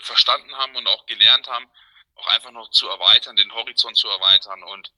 verstanden 0.01 0.56
haben 0.56 0.75
und 0.75 0.88
auch 0.88 1.06
gelernt 1.06 1.48
haben, 1.48 1.68
auch 2.15 2.27
einfach 2.27 2.51
noch 2.51 2.70
zu 2.72 2.88
erweitern, 2.88 3.36
den 3.36 3.53
Horizont 3.53 3.98
zu 3.98 4.08
erweitern. 4.08 4.63
Und 4.63 4.92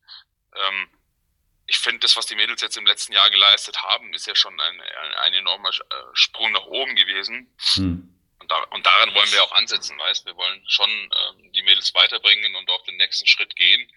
ähm, 0.56 0.90
ich 1.68 1.78
finde, 1.80 2.00
das, 2.00 2.16
was 2.16 2.26
die 2.26 2.36
Mädels 2.36 2.62
jetzt 2.62 2.78
im 2.78 2.86
letzten 2.86 3.14
Jahr 3.14 3.30
geleistet 3.30 3.82
haben, 3.82 4.14
ist 4.14 4.28
ja 4.28 4.36
schon 4.36 4.60
ein, 4.60 4.82
ein, 4.82 5.34
enormer 5.34 5.70
äh, 5.70 5.96
Sprung 6.14 6.52
nach 6.52 6.66
oben 6.66 6.96
gewesen. 6.96 7.52
Hm. 7.74 8.12
Und, 8.40 8.52
da, 8.52 8.58
und, 8.70 8.86
daran 8.86 9.14
wollen 9.16 9.32
wir 9.32 9.44
auch 9.44 9.52
ansetzen, 9.54 9.98
weißt 9.98 10.26
Wir 10.26 10.36
wollen 10.36 10.64
schon 10.68 10.90
ähm, 10.90 11.52
die 11.54 11.64
Mädels 11.64 11.94
weiterbringen 11.96 12.56
und 12.56 12.70
auch 12.70 12.84
den 12.84 12.98
nächsten 12.98 13.26
Schritt 13.26 13.56
gehen. 13.56 13.92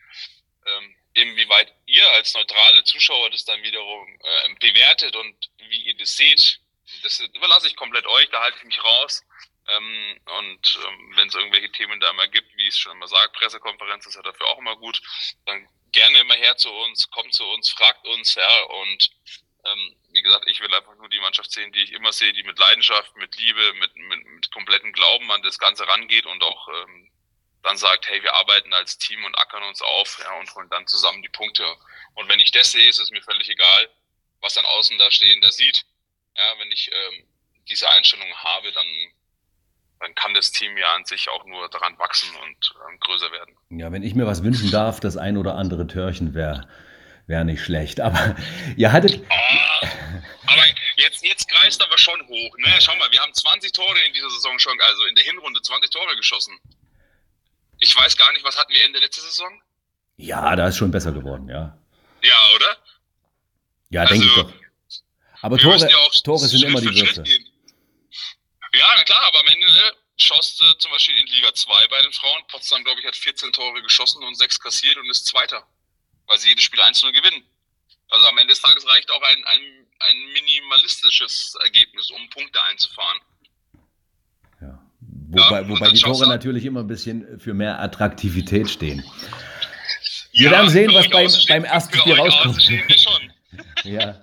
Ähm, 0.64 0.96
inwieweit 1.14 1.74
ihr 1.86 2.10
als 2.12 2.32
neutrale 2.34 2.84
Zuschauer 2.84 3.30
das 3.30 3.44
dann 3.44 3.62
wiederum 3.62 4.18
äh, 4.20 4.54
bewertet 4.60 5.14
und 5.16 5.50
wie 5.68 5.82
ihr 5.82 5.96
das 5.96 6.16
seht, 6.16 6.60
das 7.02 7.20
überlasse 7.20 7.66
ich 7.66 7.76
komplett 7.76 8.06
euch, 8.06 8.28
da 8.30 8.40
halte 8.40 8.58
ich 8.58 8.64
mich 8.64 8.82
raus. 8.82 9.22
Ähm, 9.68 10.20
und 10.38 10.78
ähm, 10.86 11.12
wenn 11.16 11.28
es 11.28 11.34
irgendwelche 11.34 11.70
Themen 11.72 12.00
da 12.00 12.10
immer 12.10 12.26
gibt, 12.28 12.56
wie 12.56 12.62
ich 12.62 12.68
es 12.68 12.78
schon 12.78 12.92
immer 12.92 13.08
sage, 13.08 13.30
Pressekonferenz 13.32 14.06
ist 14.06 14.14
ja 14.14 14.22
dafür 14.22 14.46
auch 14.46 14.58
immer 14.58 14.76
gut, 14.76 15.02
dann 15.44 15.68
gerne 15.98 16.20
immer 16.20 16.34
her 16.34 16.56
zu 16.56 16.70
uns, 16.70 17.10
kommt 17.10 17.34
zu 17.34 17.44
uns, 17.44 17.70
fragt 17.70 18.06
uns, 18.06 18.34
ja, 18.34 18.62
und 18.62 19.10
ähm, 19.64 19.96
wie 20.12 20.22
gesagt, 20.22 20.48
ich 20.48 20.60
will 20.60 20.72
einfach 20.72 20.94
nur 20.96 21.08
die 21.08 21.20
Mannschaft 21.20 21.50
sehen, 21.50 21.72
die 21.72 21.82
ich 21.82 21.92
immer 21.92 22.12
sehe, 22.12 22.32
die 22.32 22.44
mit 22.44 22.58
Leidenschaft, 22.58 23.16
mit 23.16 23.36
Liebe, 23.36 23.74
mit, 23.74 23.94
mit, 23.96 24.24
mit 24.24 24.50
komplettem 24.52 24.92
Glauben 24.92 25.30
an 25.32 25.42
das 25.42 25.58
Ganze 25.58 25.86
rangeht 25.88 26.26
und 26.26 26.42
auch 26.42 26.68
ähm, 26.68 27.10
dann 27.62 27.76
sagt, 27.76 28.08
hey, 28.08 28.22
wir 28.22 28.34
arbeiten 28.34 28.72
als 28.72 28.98
Team 28.98 29.24
und 29.24 29.36
ackern 29.36 29.64
uns 29.64 29.82
auf 29.82 30.18
ja, 30.20 30.32
und 30.38 30.54
holen 30.54 30.70
dann 30.70 30.86
zusammen 30.86 31.22
die 31.22 31.28
Punkte. 31.28 31.66
Und 32.14 32.28
wenn 32.28 32.38
ich 32.38 32.52
das 32.52 32.70
sehe, 32.70 32.88
ist 32.88 33.00
es 33.00 33.10
mir 33.10 33.22
völlig 33.22 33.48
egal, 33.48 33.90
was 34.40 34.54
dann 34.54 34.64
außen 34.64 34.96
da 34.98 35.10
stehen, 35.10 35.40
der 35.40 35.50
sieht. 35.50 35.84
Ja, 36.36 36.58
wenn 36.58 36.70
ich 36.70 36.90
ähm, 36.92 37.28
diese 37.68 37.90
Einstellung 37.90 38.32
habe, 38.36 38.70
dann 38.70 38.86
dann 40.00 40.14
kann 40.14 40.34
das 40.34 40.52
Team 40.52 40.76
ja 40.76 40.94
an 40.94 41.04
sich 41.04 41.28
auch 41.28 41.44
nur 41.44 41.68
daran 41.70 41.98
wachsen 41.98 42.28
und 42.36 42.74
ähm, 42.88 42.98
größer 43.00 43.30
werden. 43.32 43.54
Ja, 43.70 43.90
wenn 43.92 44.02
ich 44.02 44.14
mir 44.14 44.26
was 44.26 44.42
wünschen 44.42 44.70
darf, 44.70 45.00
das 45.00 45.16
ein 45.16 45.36
oder 45.36 45.56
andere 45.56 45.86
Törchen 45.86 46.34
wäre 46.34 46.68
wär 47.28 47.44
nicht 47.44 47.62
schlecht. 47.62 48.00
Aber 48.00 48.36
ihr 48.76 48.90
hattet. 48.92 49.20
Oh, 49.20 49.86
aber 50.46 50.62
jetzt, 50.96 51.24
jetzt 51.24 51.48
kreist 51.48 51.82
aber 51.82 51.96
schon 51.98 52.20
hoch. 52.26 52.58
Ne? 52.58 52.66
Schau 52.80 52.96
mal, 52.96 53.10
wir 53.12 53.20
haben 53.20 53.32
20 53.32 53.72
Tore 53.72 53.98
in 54.06 54.12
dieser 54.14 54.30
Saison 54.30 54.58
schon, 54.58 54.78
also 54.80 55.04
in 55.06 55.14
der 55.14 55.24
Hinrunde 55.24 55.60
20 55.62 55.90
Tore 55.90 56.16
geschossen. 56.16 56.58
Ich 57.80 57.94
weiß 57.94 58.16
gar 58.16 58.32
nicht, 58.32 58.44
was 58.44 58.58
hatten 58.58 58.72
wir 58.72 58.84
Ende 58.84 58.98
letzte 58.98 59.20
Saison? 59.20 59.62
Ja, 60.16 60.56
da 60.56 60.66
ist 60.68 60.76
schon 60.76 60.90
besser 60.90 61.12
geworden, 61.12 61.48
ja. 61.48 61.78
Ja, 62.22 62.36
oder? 62.56 62.76
Ja, 63.90 64.00
also, 64.00 64.14
denke 64.14 64.26
ich 64.26 64.34
doch. 64.34 64.52
Aber 65.40 65.58
Tore, 65.58 65.88
ja 65.88 65.96
Tore 66.24 66.48
sind 66.48 66.64
immer 66.64 66.80
die 66.80 66.88
Würze. 66.88 67.22
Ja, 68.74 68.86
na 68.96 69.04
klar, 69.04 69.22
aber 69.26 69.40
am 69.40 69.46
Ende 69.46 69.66
ne, 69.66 69.92
schoss 70.18 70.60
äh, 70.60 70.78
zum 70.78 70.90
Beispiel 70.90 71.16
in 71.16 71.26
Liga 71.26 71.52
2 71.54 71.88
bei 71.88 72.02
den 72.02 72.12
Frauen. 72.12 72.42
Potsdam, 72.48 72.84
glaube 72.84 73.00
ich, 73.00 73.06
hat 73.06 73.16
14 73.16 73.52
Tore 73.52 73.82
geschossen 73.82 74.22
und 74.22 74.36
6 74.36 74.60
kassiert 74.60 74.96
und 74.96 75.08
ist 75.10 75.26
Zweiter, 75.26 75.66
weil 76.26 76.38
sie 76.38 76.50
jedes 76.50 76.64
Spiel 76.64 76.80
1-0 76.80 77.12
gewinnen. 77.12 77.44
Also 78.10 78.26
am 78.26 78.38
Ende 78.38 78.52
des 78.52 78.62
Tages 78.62 78.86
reicht 78.86 79.10
auch 79.10 79.22
ein, 79.22 79.44
ein, 79.44 79.86
ein 80.00 80.32
minimalistisches 80.32 81.56
Ergebnis, 81.62 82.10
um 82.10 82.28
Punkte 82.30 82.62
einzufahren. 82.64 83.20
Ja. 84.60 84.78
Wobei, 85.00 85.60
ja, 85.60 85.68
wobei 85.68 85.90
die 85.90 86.00
Tore 86.00 86.26
natürlich 86.26 86.64
immer 86.64 86.80
ein 86.80 86.86
bisschen 86.86 87.38
für 87.38 87.54
mehr 87.54 87.78
Attraktivität 87.80 88.70
stehen. 88.70 89.04
Wir 90.32 90.46
ja, 90.46 90.50
werden 90.52 90.70
sehen, 90.70 90.92
was 90.94 91.08
beim, 91.08 91.30
beim 91.48 91.64
ersten 91.64 91.98
Spiel 91.98 92.14
rauskommt. 92.14 93.27
Ja. 93.84 94.20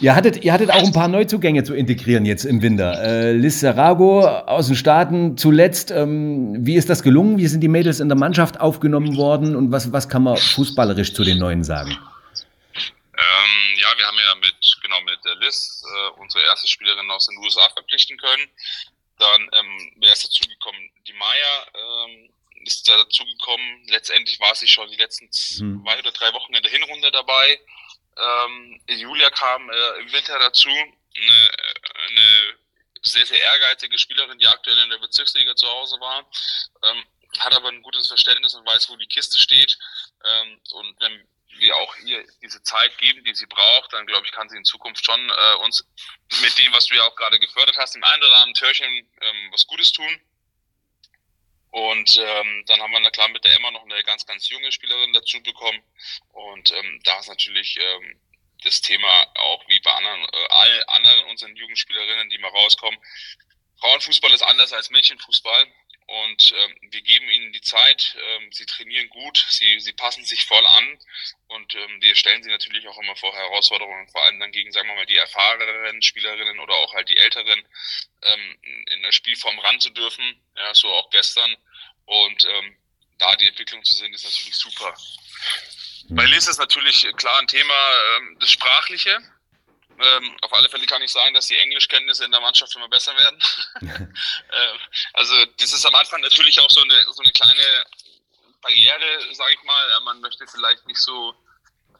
ihr, 0.00 0.14
hattet, 0.14 0.44
ihr 0.44 0.52
hattet 0.52 0.70
auch 0.70 0.84
ein 0.84 0.92
paar 0.92 1.08
Neuzugänge 1.08 1.64
zu 1.64 1.74
integrieren 1.74 2.24
jetzt 2.24 2.44
im 2.44 2.62
Winter. 2.62 3.02
Äh, 3.02 3.32
Liz 3.32 3.60
Serago 3.60 4.26
aus 4.26 4.66
den 4.66 4.76
Staaten 4.76 5.36
zuletzt. 5.36 5.90
Ähm, 5.90 6.66
wie 6.66 6.76
ist 6.76 6.88
das 6.88 7.02
gelungen? 7.02 7.38
Wie 7.38 7.46
sind 7.46 7.60
die 7.60 7.68
Mädels 7.68 8.00
in 8.00 8.08
der 8.08 8.18
Mannschaft 8.18 8.60
aufgenommen 8.60 9.16
worden? 9.16 9.56
Und 9.56 9.72
was, 9.72 9.92
was 9.92 10.08
kann 10.08 10.22
man 10.22 10.36
fußballerisch 10.36 11.14
zu 11.14 11.24
den 11.24 11.38
Neuen 11.38 11.64
sagen? 11.64 11.90
Ähm, 11.92 13.78
ja, 13.78 13.88
wir 13.96 14.06
haben 14.06 14.18
ja 14.18 14.34
mit, 14.36 14.78
genau, 14.82 15.00
mit 15.02 15.18
der 15.24 15.36
Liz 15.36 15.82
äh, 15.84 16.20
unsere 16.20 16.44
erste 16.44 16.68
Spielerin 16.68 17.10
aus 17.10 17.26
den 17.26 17.38
USA 17.38 17.68
verpflichten 17.74 18.16
können. 18.16 18.48
Dann, 19.18 19.42
ähm, 19.52 19.92
wer 20.00 20.12
ist 20.12 20.24
dazugekommen? 20.24 20.90
Die 21.06 21.12
Maya 21.12 21.66
ähm, 21.74 22.30
ist 22.64 22.88
da 22.88 22.96
dazugekommen. 22.96 23.86
Letztendlich 23.88 24.40
war 24.40 24.54
sie 24.54 24.66
schon 24.66 24.90
die 24.90 24.96
letzten 24.96 25.26
hm. 25.26 25.84
zwei 25.84 25.98
oder 25.98 26.12
drei 26.12 26.32
Wochen 26.32 26.54
in 26.54 26.62
der 26.62 26.72
Hinrunde 26.72 27.10
dabei. 27.10 27.58
Ähm, 28.16 28.80
Julia 28.88 29.30
kam 29.30 29.70
äh, 29.70 30.00
im 30.00 30.12
Winter 30.12 30.38
dazu, 30.38 30.68
eine, 30.68 31.50
eine 32.08 32.56
sehr, 33.02 33.26
sehr 33.26 33.40
ehrgeizige 33.40 33.98
Spielerin, 33.98 34.38
die 34.38 34.46
aktuell 34.46 34.78
in 34.78 34.90
der 34.90 34.98
Bezirksliga 34.98 35.54
zu 35.56 35.66
Hause 35.68 35.98
war, 36.00 36.28
ähm, 36.84 37.04
hat 37.38 37.54
aber 37.54 37.68
ein 37.68 37.82
gutes 37.82 38.08
Verständnis 38.08 38.54
und 38.54 38.66
weiß, 38.66 38.88
wo 38.90 38.96
die 38.96 39.06
Kiste 39.06 39.38
steht. 39.38 39.78
Ähm, 40.24 40.60
und 40.72 41.00
wenn 41.00 41.28
wir 41.58 41.76
auch 41.76 41.96
ihr 41.98 42.24
diese 42.42 42.62
Zeit 42.62 42.96
geben, 42.98 43.24
die 43.24 43.34
sie 43.34 43.46
braucht, 43.46 43.92
dann 43.92 44.06
glaube 44.06 44.26
ich, 44.26 44.32
kann 44.32 44.48
sie 44.48 44.56
in 44.56 44.64
Zukunft 44.64 45.04
schon 45.04 45.30
äh, 45.30 45.54
uns 45.64 45.86
mit 46.40 46.58
dem, 46.58 46.72
was 46.72 46.86
du 46.86 46.94
ja 46.94 47.02
auch 47.04 47.16
gerade 47.16 47.38
gefördert 47.38 47.76
hast, 47.78 47.94
im 47.94 48.04
einen 48.04 48.22
oder 48.22 48.34
anderen 48.34 48.54
Türchen 48.54 48.88
ähm, 48.88 49.52
was 49.52 49.66
Gutes 49.66 49.92
tun. 49.92 50.20
Und 51.72 52.18
ähm, 52.18 52.64
dann 52.66 52.80
haben 52.82 52.92
wir 52.92 53.00
na 53.00 53.10
klar 53.10 53.28
mit 53.28 53.44
der 53.44 53.56
Emma 53.56 53.70
noch 53.70 53.84
eine 53.84 54.02
ganz, 54.04 54.26
ganz 54.26 54.48
junge 54.50 54.70
Spielerin 54.70 55.14
dazu 55.14 55.42
bekommen. 55.42 55.82
Und 56.28 56.70
ähm, 56.70 57.00
da 57.04 57.18
ist 57.18 57.28
natürlich 57.28 57.78
ähm, 57.80 58.20
das 58.62 58.82
Thema 58.82 59.08
auch 59.36 59.66
wie 59.68 59.80
bei 59.80 59.90
anderen, 59.90 60.22
äh, 60.22 60.46
all 60.50 60.84
anderen 60.88 61.24
unseren 61.30 61.56
Jugendspielerinnen, 61.56 62.28
die 62.28 62.36
mal 62.38 62.50
rauskommen. 62.50 63.00
Frauenfußball 63.80 64.32
ist 64.32 64.42
anders 64.42 64.74
als 64.74 64.90
Mädchenfußball. 64.90 65.66
Und 66.12 66.52
ähm, 66.52 66.76
wir 66.90 67.00
geben 67.00 67.26
ihnen 67.30 67.52
die 67.52 67.62
Zeit, 67.62 68.14
ähm, 68.18 68.52
sie 68.52 68.66
trainieren 68.66 69.08
gut, 69.08 69.46
sie, 69.48 69.80
sie 69.80 69.94
passen 69.94 70.26
sich 70.26 70.44
voll 70.44 70.66
an 70.66 70.98
und 71.48 71.74
ähm, 71.74 72.02
wir 72.02 72.14
stellen 72.16 72.42
sie 72.42 72.50
natürlich 72.50 72.86
auch 72.86 72.98
immer 72.98 73.16
vor 73.16 73.34
Herausforderungen, 73.34 74.06
vor 74.08 74.22
allem 74.22 74.38
dann 74.38 74.52
gegen, 74.52 74.70
sagen 74.72 74.88
wir 74.88 74.94
mal, 74.94 75.06
die 75.06 75.16
erfahreneren 75.16 76.02
Spielerinnen 76.02 76.60
oder 76.60 76.74
auch 76.74 76.92
halt 76.92 77.08
die 77.08 77.16
älteren 77.16 77.66
ähm, 78.24 78.58
in 78.90 79.00
der 79.00 79.12
Spielform 79.12 79.58
ran 79.60 79.80
zu 79.80 79.88
dürfen, 79.88 80.38
ja, 80.54 80.74
so 80.74 80.92
auch 80.92 81.08
gestern. 81.08 81.56
Und 82.04 82.44
ähm, 82.44 82.76
da 83.16 83.34
die 83.36 83.48
Entwicklung 83.48 83.82
zu 83.82 83.94
sehen, 83.94 84.12
ist 84.12 84.24
natürlich 84.24 84.56
super. 84.56 84.94
Bei 86.10 86.26
Liz 86.26 86.46
ist 86.46 86.58
natürlich 86.58 87.06
klar 87.16 87.38
ein 87.38 87.46
Thema 87.46 88.18
ähm, 88.18 88.36
das 88.38 88.50
Sprachliche. 88.50 89.18
Ähm, 90.02 90.36
auf 90.40 90.52
alle 90.52 90.68
Fälle 90.68 90.86
kann 90.86 91.02
ich 91.02 91.12
sagen, 91.12 91.32
dass 91.34 91.46
die 91.46 91.56
Englischkenntnisse 91.56 92.24
in 92.24 92.32
der 92.32 92.40
Mannschaft 92.40 92.74
immer 92.74 92.88
besser 92.88 93.16
werden. 93.16 93.38
ähm, 93.82 94.78
also 95.12 95.34
das 95.58 95.72
ist 95.72 95.86
am 95.86 95.94
Anfang 95.94 96.20
natürlich 96.20 96.58
auch 96.60 96.70
so 96.70 96.82
eine, 96.82 97.04
so 97.12 97.22
eine 97.22 97.30
kleine 97.32 97.84
Barriere, 98.62 99.34
sage 99.34 99.54
ich 99.54 99.62
mal. 99.62 99.90
Ja, 99.90 100.00
man 100.00 100.20
möchte 100.20 100.44
vielleicht 100.48 100.86
nicht 100.86 100.98
so 100.98 101.34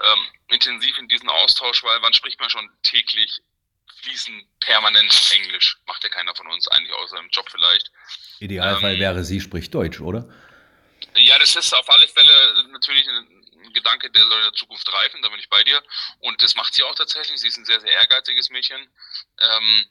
ähm, 0.03 0.27
intensiv 0.49 0.99
in 0.99 1.09
diesen 1.09 1.29
Austausch, 1.29 1.85
weil 1.85 2.03
wann 2.03 2.13
spricht 2.13 2.41
man 2.41 2.51
schon 2.51 2.69
täglich 2.83 3.41
fließend 4.01 4.45
permanent 4.59 5.31
Englisch? 5.35 5.79
Macht 5.87 6.03
ja 6.03 6.11
keiner 6.11 6.35
von 6.35 6.49
uns 6.49 6.67
eigentlich 6.69 6.93
außer 6.95 7.19
im 7.19 7.29
Job 7.31 7.49
vielleicht. 7.51 7.93
Idealfall 8.41 8.95
ähm, 8.95 9.01
wäre, 9.01 9.25
sie 9.25 9.41
spricht 9.41 9.73
Deutsch, 9.75 10.01
oder? 10.01 10.29
Ja, 11.15 11.39
das 11.39 11.55
ist 11.55 11.73
auf 11.73 11.89
alle 11.89 12.09
Fälle 12.09 12.69
natürlich 12.73 13.07
ein 13.09 13.42
Gedanke, 13.73 14.11
der 14.11 14.23
soll 14.27 14.39
in 14.39 14.45
der 14.45 14.53
Zukunft 14.53 14.93
reifen, 14.93 15.23
da 15.23 15.29
bin 15.29 15.39
ich 15.39 15.49
bei 15.49 15.63
dir. 15.65 15.83
Und 16.21 16.43
das 16.43 16.55
macht 16.55 16.75
sie 16.75 16.83
auch 16.83 16.95
tatsächlich. 16.95 17.41
Sie 17.41 17.49
ist 17.49 17.59
ein 17.59 17.65
sehr, 17.65 17.81
sehr 17.81 17.93
ehrgeiziges 17.93 18.51
Mädchen. 18.51 18.91
Ähm, 19.39 19.87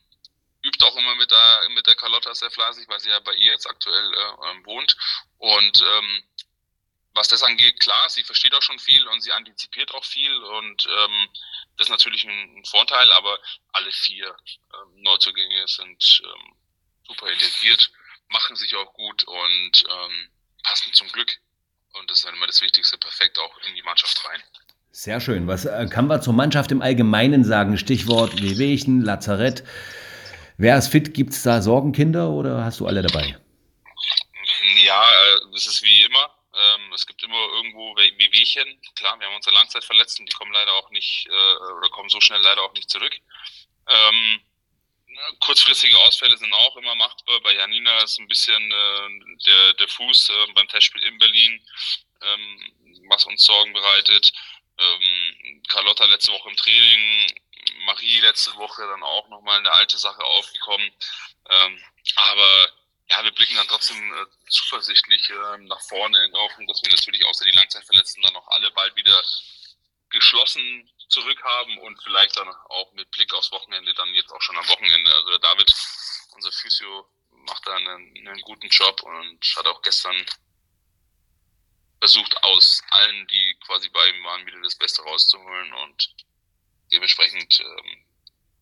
übt 0.64 0.84
auch 0.86 0.96
immer 0.96 1.16
mit 1.16 1.32
der, 1.32 1.70
mit 1.70 1.88
der 1.88 1.96
Carlotta 1.96 2.34
sehr 2.36 2.52
fleißig, 2.52 2.88
weil 2.88 3.00
sie 3.00 3.10
ja 3.10 3.20
bei 3.20 3.34
ihr 3.34 3.52
jetzt 3.52 3.68
aktuell 3.68 4.14
äh, 4.14 4.50
ähm, 4.52 4.66
wohnt. 4.66 4.96
Und 5.38 5.82
ähm, 5.82 6.24
was 7.14 7.28
das 7.28 7.44
angeht, 7.44 7.80
klar, 7.80 8.10
sie 8.10 8.24
versteht 8.24 8.54
auch 8.54 8.62
schon 8.62 8.80
viel 8.80 9.06
und 9.08 9.22
sie 9.22 9.32
antizipiert 9.32 9.92
auch 9.94 10.06
viel 10.06 10.34
und 10.34 10.86
ähm, 10.86 11.30
das 11.78 11.88
ist 11.88 11.92
natürlich 11.92 12.24
ein, 12.24 12.58
ein 12.58 12.66
Vorteil, 12.66 13.12
aber 13.12 13.38
alle 13.74 13.92
vier 13.92 14.36
ähm, 14.74 15.02
Neuzugänge 15.02 15.68
sind 15.68 16.22
ähm, 16.24 16.56
super 17.06 17.30
integriert, 17.30 17.92
machen 18.30 18.56
sich 18.56 18.76
auch 18.76 18.94
gut 18.94 19.24
und 19.26 19.84
ähm, 19.90 20.32
passen 20.64 20.94
zum 20.94 21.12
Glück 21.12 21.38
und 21.94 22.10
das 22.10 22.20
ist 22.20 22.26
dann 22.26 22.36
immer 22.36 22.48
das 22.48 22.62
Wichtigste, 22.62 22.98
perfekt 22.98 23.38
auch 23.40 23.58
in 23.68 23.76
die 23.76 23.84
Mannschaft 23.84 24.24
rein. 24.28 24.42
Sehr 24.92 25.22
schön. 25.22 25.48
Was 25.48 25.66
äh, 25.66 25.88
kann 25.90 26.08
man 26.08 26.22
zur 26.22 26.34
Mannschaft 26.34 26.72
im 26.72 26.82
Allgemeinen 26.82 27.46
sagen? 27.46 27.78
Stichwort 27.78 28.42
Wehwehchen, 28.42 29.02
Lazarett. 29.02 29.64
Wer 30.58 30.78
ist 30.78 30.90
fit? 30.90 31.14
Gibt 31.14 31.32
es 31.34 31.44
da 31.44 31.62
Sorgenkinder 31.62 32.30
oder 32.30 32.64
hast 32.66 32.82
du 32.82 32.88
alle 32.88 33.02
dabei? 33.02 33.38
Ja, 34.84 35.04
es 35.56 35.66
äh, 35.66 35.70
ist 35.70 35.84
wie 35.84 36.04
immer. 36.04 36.30
Ähm, 36.54 36.92
es 36.94 37.08
gibt 37.08 37.24
immer 37.24 37.42
irgendwo 37.56 37.96
Wehwehchen. 37.96 38.66
Klar, 38.96 39.18
wir 39.20 39.28
haben 39.28 39.36
unsere 39.36 39.56
Langzeitverletzten, 39.56 40.26
die 40.26 40.34
kommen 40.34 40.52
leider 40.52 40.74
auch 40.74 40.90
nicht 40.92 41.28
äh, 41.28 41.74
oder 41.78 41.90
kommen 41.90 42.10
so 42.10 42.20
schnell 42.20 42.42
leider 42.42 42.62
auch 42.62 42.74
nicht 42.74 42.90
zurück. 42.90 43.16
Ähm, 43.88 44.42
kurzfristige 45.40 45.98
Ausfälle 46.00 46.38
sind 46.38 46.54
auch 46.54 46.78
immer 46.78 46.96
machbar. 46.96 47.40
Bei 47.42 47.54
Janina 47.54 47.98
ist 48.04 48.20
ein 48.20 48.28
bisschen 48.28 48.72
äh, 48.72 49.36
der, 49.46 49.74
der 49.74 49.88
Fuß 49.88 50.30
äh, 50.30 50.54
beim 50.54 50.68
Testspiel 50.68 51.04
in 51.04 51.18
Berlin, 51.18 51.66
ähm, 52.22 53.04
was 53.10 53.26
uns 53.26 53.46
Sorgen 53.46 53.74
bereitet. 53.74 54.32
Ähm, 54.78 55.64
Carlotta 55.68 56.06
letzte 56.06 56.32
Woche 56.32 56.50
im 56.50 56.56
Training 56.56 57.28
Marie 57.86 58.20
letzte 58.22 58.56
Woche 58.56 58.82
dann 58.88 59.04
auch 59.04 59.28
nochmal 59.30 59.60
eine 59.60 59.72
alte 59.72 59.98
Sache 59.98 60.24
aufgekommen. 60.24 60.92
Ähm, 61.50 61.84
aber 62.16 62.70
ja, 63.10 63.24
wir 63.24 63.32
blicken 63.32 63.56
dann 63.56 63.68
trotzdem 63.68 63.98
äh, 64.14 64.26
zuversichtlich 64.50 65.30
äh, 65.30 65.58
nach 65.60 65.82
vorne 65.82 66.24
in 66.26 66.34
Hoffnung, 66.34 66.68
dass 66.68 66.82
wir 66.82 66.90
natürlich 66.90 67.26
außer 67.26 67.46
die 67.46 67.52
Langzeitverletzten 67.52 68.24
dann 68.24 68.36
auch 68.36 68.48
alle 68.48 68.72
bald 68.72 68.96
wieder 68.96 69.22
geschlossen 70.10 70.90
zurückhaben 71.12 71.78
und 71.80 72.02
vielleicht 72.04 72.38
dann 72.38 72.48
auch 72.48 72.92
mit 72.94 73.10
Blick 73.12 73.34
aufs 73.34 73.52
Wochenende, 73.52 73.94
dann 73.94 74.14
jetzt 74.14 74.32
auch 74.32 74.42
schon 74.42 74.58
am 74.58 74.68
Wochenende. 74.68 75.14
Also 75.14 75.30
der 75.30 75.40
David, 75.40 75.74
unser 76.36 76.52
Physio, 76.52 77.08
macht 77.46 77.66
da 77.68 77.76
einen, 77.76 78.16
einen 78.16 78.42
guten 78.42 78.68
Job 78.70 79.02
und 79.04 79.54
hat 79.58 79.68
auch 79.68 79.82
gestern 79.82 80.16
versucht, 82.00 82.36
aus 82.44 82.82
allen, 82.92 83.28
die 83.28 83.56
quasi 83.66 83.90
bei 83.90 84.08
ihm 84.08 84.24
waren, 84.24 84.46
wieder 84.46 84.60
das 84.64 84.76
Beste 84.76 85.02
rauszuholen 85.04 85.74
und 85.86 86.16
dementsprechend 86.92 87.60
ähm, 87.60 88.06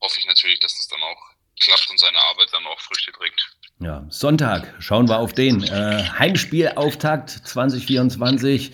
hoffe 0.02 0.20
ich 0.20 0.26
natürlich, 0.26 0.60
dass 0.60 0.76
das 0.78 0.88
dann 0.88 1.02
auch 1.02 1.22
klappt 1.60 1.90
und 1.90 2.00
seine 2.00 2.18
Arbeit 2.18 2.50
dann 2.52 2.66
auch 2.68 2.80
Früchte 2.80 3.12
trägt. 3.12 3.50
Ja, 3.80 4.06
Sonntag, 4.10 4.76
schauen 4.80 5.08
wir 5.08 5.20
auf 5.20 5.34
den. 5.34 5.64
Äh, 5.64 6.04
Heimspielauftakt 6.04 7.30
2024 7.30 8.74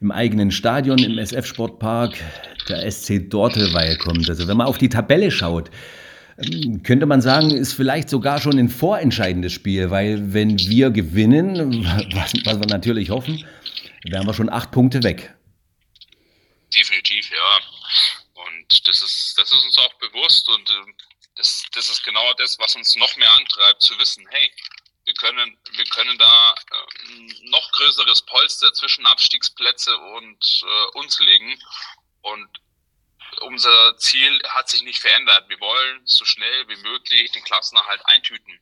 im 0.00 0.10
eigenen 0.10 0.50
Stadion 0.50 0.98
im 0.98 1.18
SF 1.18 1.46
Sportpark. 1.46 2.18
Der 2.70 2.90
SC 2.90 3.28
Dortelweil 3.28 3.96
kommt. 3.96 4.28
Also 4.28 4.48
wenn 4.48 4.56
man 4.56 4.66
auf 4.66 4.78
die 4.78 4.88
Tabelle 4.88 5.30
schaut, 5.30 5.70
ähm, 6.38 6.82
könnte 6.82 7.06
man 7.06 7.20
sagen, 7.20 7.50
ist 7.50 7.74
vielleicht 7.74 8.08
sogar 8.08 8.40
schon 8.40 8.58
ein 8.58 8.68
vorentscheidendes 8.68 9.52
Spiel, 9.52 9.90
weil 9.90 10.32
wenn 10.32 10.58
wir 10.58 10.90
gewinnen, 10.90 11.84
was, 12.14 12.32
was 12.44 12.60
wir 12.60 12.66
natürlich 12.66 13.10
hoffen, 13.10 13.44
wären 14.04 14.26
wir 14.26 14.34
schon 14.34 14.48
acht 14.48 14.70
Punkte 14.70 15.02
weg. 15.02 15.34
Definitiv, 16.74 17.30
ja. 17.30 18.44
Und 18.46 18.88
das 18.88 19.02
ist, 19.02 19.34
das 19.36 19.50
ist 19.50 19.64
uns 19.64 19.78
auch 19.78 19.94
bewusst 19.94 20.48
und 20.48 20.70
äh, 20.70 20.92
das, 21.36 21.64
das 21.74 21.88
ist 21.88 22.04
genau 22.04 22.32
das, 22.34 22.58
was 22.58 22.76
uns 22.76 22.96
noch 22.96 23.16
mehr 23.16 23.32
antreibt, 23.34 23.82
zu 23.82 23.98
wissen, 23.98 24.24
hey, 24.30 24.50
wir 25.04 25.14
können, 25.14 25.58
wir 25.72 25.84
können 25.86 26.16
da 26.18 26.54
äh, 26.54 27.48
noch 27.48 27.72
größeres 27.72 28.22
Polster 28.22 28.72
zwischen 28.72 29.06
Abstiegsplätze 29.06 29.96
und 30.16 30.62
äh, 30.62 30.98
uns 30.98 31.18
legen. 31.20 31.58
Und 32.22 32.48
unser 33.42 33.96
Ziel 33.98 34.42
hat 34.48 34.68
sich 34.68 34.82
nicht 34.82 35.00
verändert. 35.00 35.48
Wir 35.48 35.60
wollen 35.60 36.06
so 36.06 36.24
schnell 36.24 36.68
wie 36.68 36.76
möglich 36.76 37.30
den 37.32 37.44
Klassenerhalt 37.44 38.04
eintüten. 38.06 38.60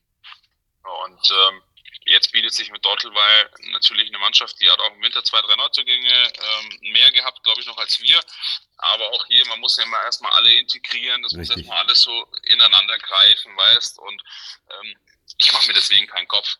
Und 0.82 1.30
ähm, 1.30 1.62
jetzt 2.06 2.32
bietet 2.32 2.54
sich 2.54 2.70
mit 2.70 2.84
Dortelweil 2.84 3.50
natürlich 3.70 4.08
eine 4.08 4.18
Mannschaft, 4.18 4.60
die 4.60 4.70
hat 4.70 4.80
auch 4.80 4.94
im 4.94 5.02
Winter 5.02 5.22
zwei, 5.24 5.40
drei 5.42 5.56
Neuzugänge 5.56 6.32
ähm, 6.34 6.92
mehr 6.92 7.10
gehabt, 7.12 7.42
glaube 7.42 7.60
ich, 7.60 7.66
noch 7.66 7.78
als 7.78 8.00
wir. 8.00 8.20
Aber 8.78 9.08
auch 9.10 9.26
hier, 9.26 9.46
man 9.46 9.60
muss 9.60 9.76
ja 9.76 9.84
immer 9.84 10.00
erstmal 10.02 10.32
alle 10.32 10.52
integrieren, 10.54 11.22
das 11.22 11.32
Richtig. 11.32 11.48
muss 11.48 11.56
erstmal 11.56 11.78
alles 11.78 12.00
so 12.00 12.32
ineinander 12.44 12.98
greifen, 12.98 13.56
weißt 13.56 13.98
und 13.98 14.22
ähm, 14.70 14.96
ich 15.36 15.52
mache 15.52 15.66
mir 15.66 15.74
deswegen 15.74 16.06
keinen 16.06 16.28
Kopf. 16.28 16.56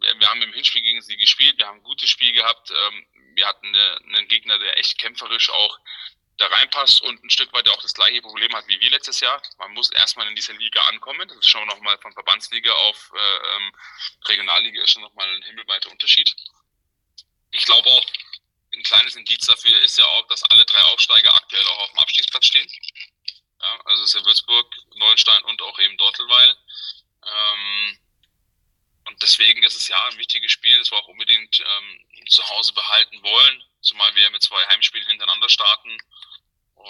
Wir, 0.00 0.18
wir, 0.18 0.28
haben 0.28 0.42
im 0.42 0.52
Hinspiel 0.52 0.82
gegen 0.82 1.02
sie 1.02 1.16
gespielt, 1.16 1.58
wir 1.58 1.66
haben 1.66 1.78
ein 1.78 1.82
gutes 1.82 2.08
Spiel 2.08 2.32
gehabt, 2.32 2.70
ähm, 2.70 3.06
wir 3.34 3.46
hatten 3.46 3.66
eine, 3.66 4.00
einen 4.04 4.28
Gegner, 4.28 4.58
der 4.58 4.78
echt 4.78 4.98
kämpferisch 4.98 5.50
auch 5.50 5.78
da 6.38 6.46
reinpasst 6.46 7.02
und 7.02 7.22
ein 7.24 7.30
Stück 7.30 7.52
weit 7.52 7.68
auch 7.68 7.80
das 7.80 7.94
gleiche 7.94 8.20
Problem 8.20 8.54
hat 8.54 8.66
wie 8.68 8.80
wir 8.80 8.90
letztes 8.90 9.20
Jahr. 9.20 9.40
Man 9.58 9.72
muss 9.72 9.90
erstmal 9.90 10.28
in 10.28 10.36
dieser 10.36 10.52
Liga 10.54 10.80
ankommen. 10.88 11.26
Das 11.28 11.38
ist 11.38 11.48
schon 11.48 11.66
nochmal 11.66 11.98
von 11.98 12.12
Verbandsliga 12.12 12.72
auf 12.72 13.12
äh, 13.14 13.56
ähm, 13.56 13.72
Regionalliga 14.26 14.82
ist 14.82 14.92
schon 14.92 15.02
nochmal 15.02 15.28
ein 15.28 15.42
himmelweiter 15.42 15.90
Unterschied. 15.90 16.34
Ich 17.52 17.64
glaube 17.64 17.88
auch, 17.88 18.06
ein 18.74 18.82
kleines 18.82 19.16
Indiz 19.16 19.46
dafür 19.46 19.80
ist 19.82 19.98
ja 19.98 20.04
auch, 20.04 20.26
dass 20.28 20.42
alle 20.44 20.64
drei 20.66 20.82
Aufsteiger 20.92 21.34
aktuell 21.34 21.66
auch 21.68 21.78
auf 21.78 21.90
dem 21.90 21.98
Abstiegsplatz 22.00 22.46
stehen. 22.46 22.68
Ja, 23.62 23.80
also 23.86 24.02
es 24.02 24.14
ist 24.14 24.20
ja 24.20 24.26
Würzburg, 24.26 24.74
Neuenstein 24.96 25.42
und 25.44 25.62
auch 25.62 25.78
eben 25.78 25.96
Dortelweil. 25.96 26.56
Ähm, 27.24 27.98
und 29.06 29.22
deswegen 29.22 29.62
ist 29.62 29.76
es 29.76 29.88
ja 29.88 30.04
ein 30.08 30.18
wichtiges 30.18 30.52
Spiel, 30.52 30.76
das 30.78 30.90
wir 30.90 30.98
auch 30.98 31.08
unbedingt 31.08 31.60
ähm, 31.60 32.26
zu 32.28 32.46
Hause 32.50 32.74
behalten 32.74 33.22
wollen, 33.22 33.64
zumal 33.80 34.14
wir 34.14 34.24
ja 34.24 34.30
mit 34.30 34.42
zwei 34.42 34.62
Heimspielen 34.66 35.06
hintereinander 35.06 35.48
starten 35.48 35.96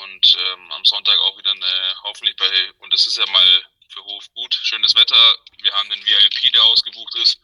und 0.05 0.37
ähm, 0.37 0.71
am 0.73 0.85
Sonntag 0.85 1.19
auch 1.21 1.39
wieder 1.39 1.53
eine, 1.53 1.95
hoffentlich 2.03 2.37
bei, 2.37 2.47
und 2.81 2.93
es 2.93 3.07
ist 3.07 3.19
ja 3.19 3.27
mal 3.27 3.63
für 3.89 4.05
Hof 4.05 4.29
gut, 4.35 4.55
schönes 4.55 4.95
Wetter, 4.95 5.37
wir 5.63 5.73
haben 5.73 5.89
den 5.89 6.05
VIP, 6.05 6.53
der 6.53 6.63
ausgebucht 6.65 7.15
ist, 7.23 7.41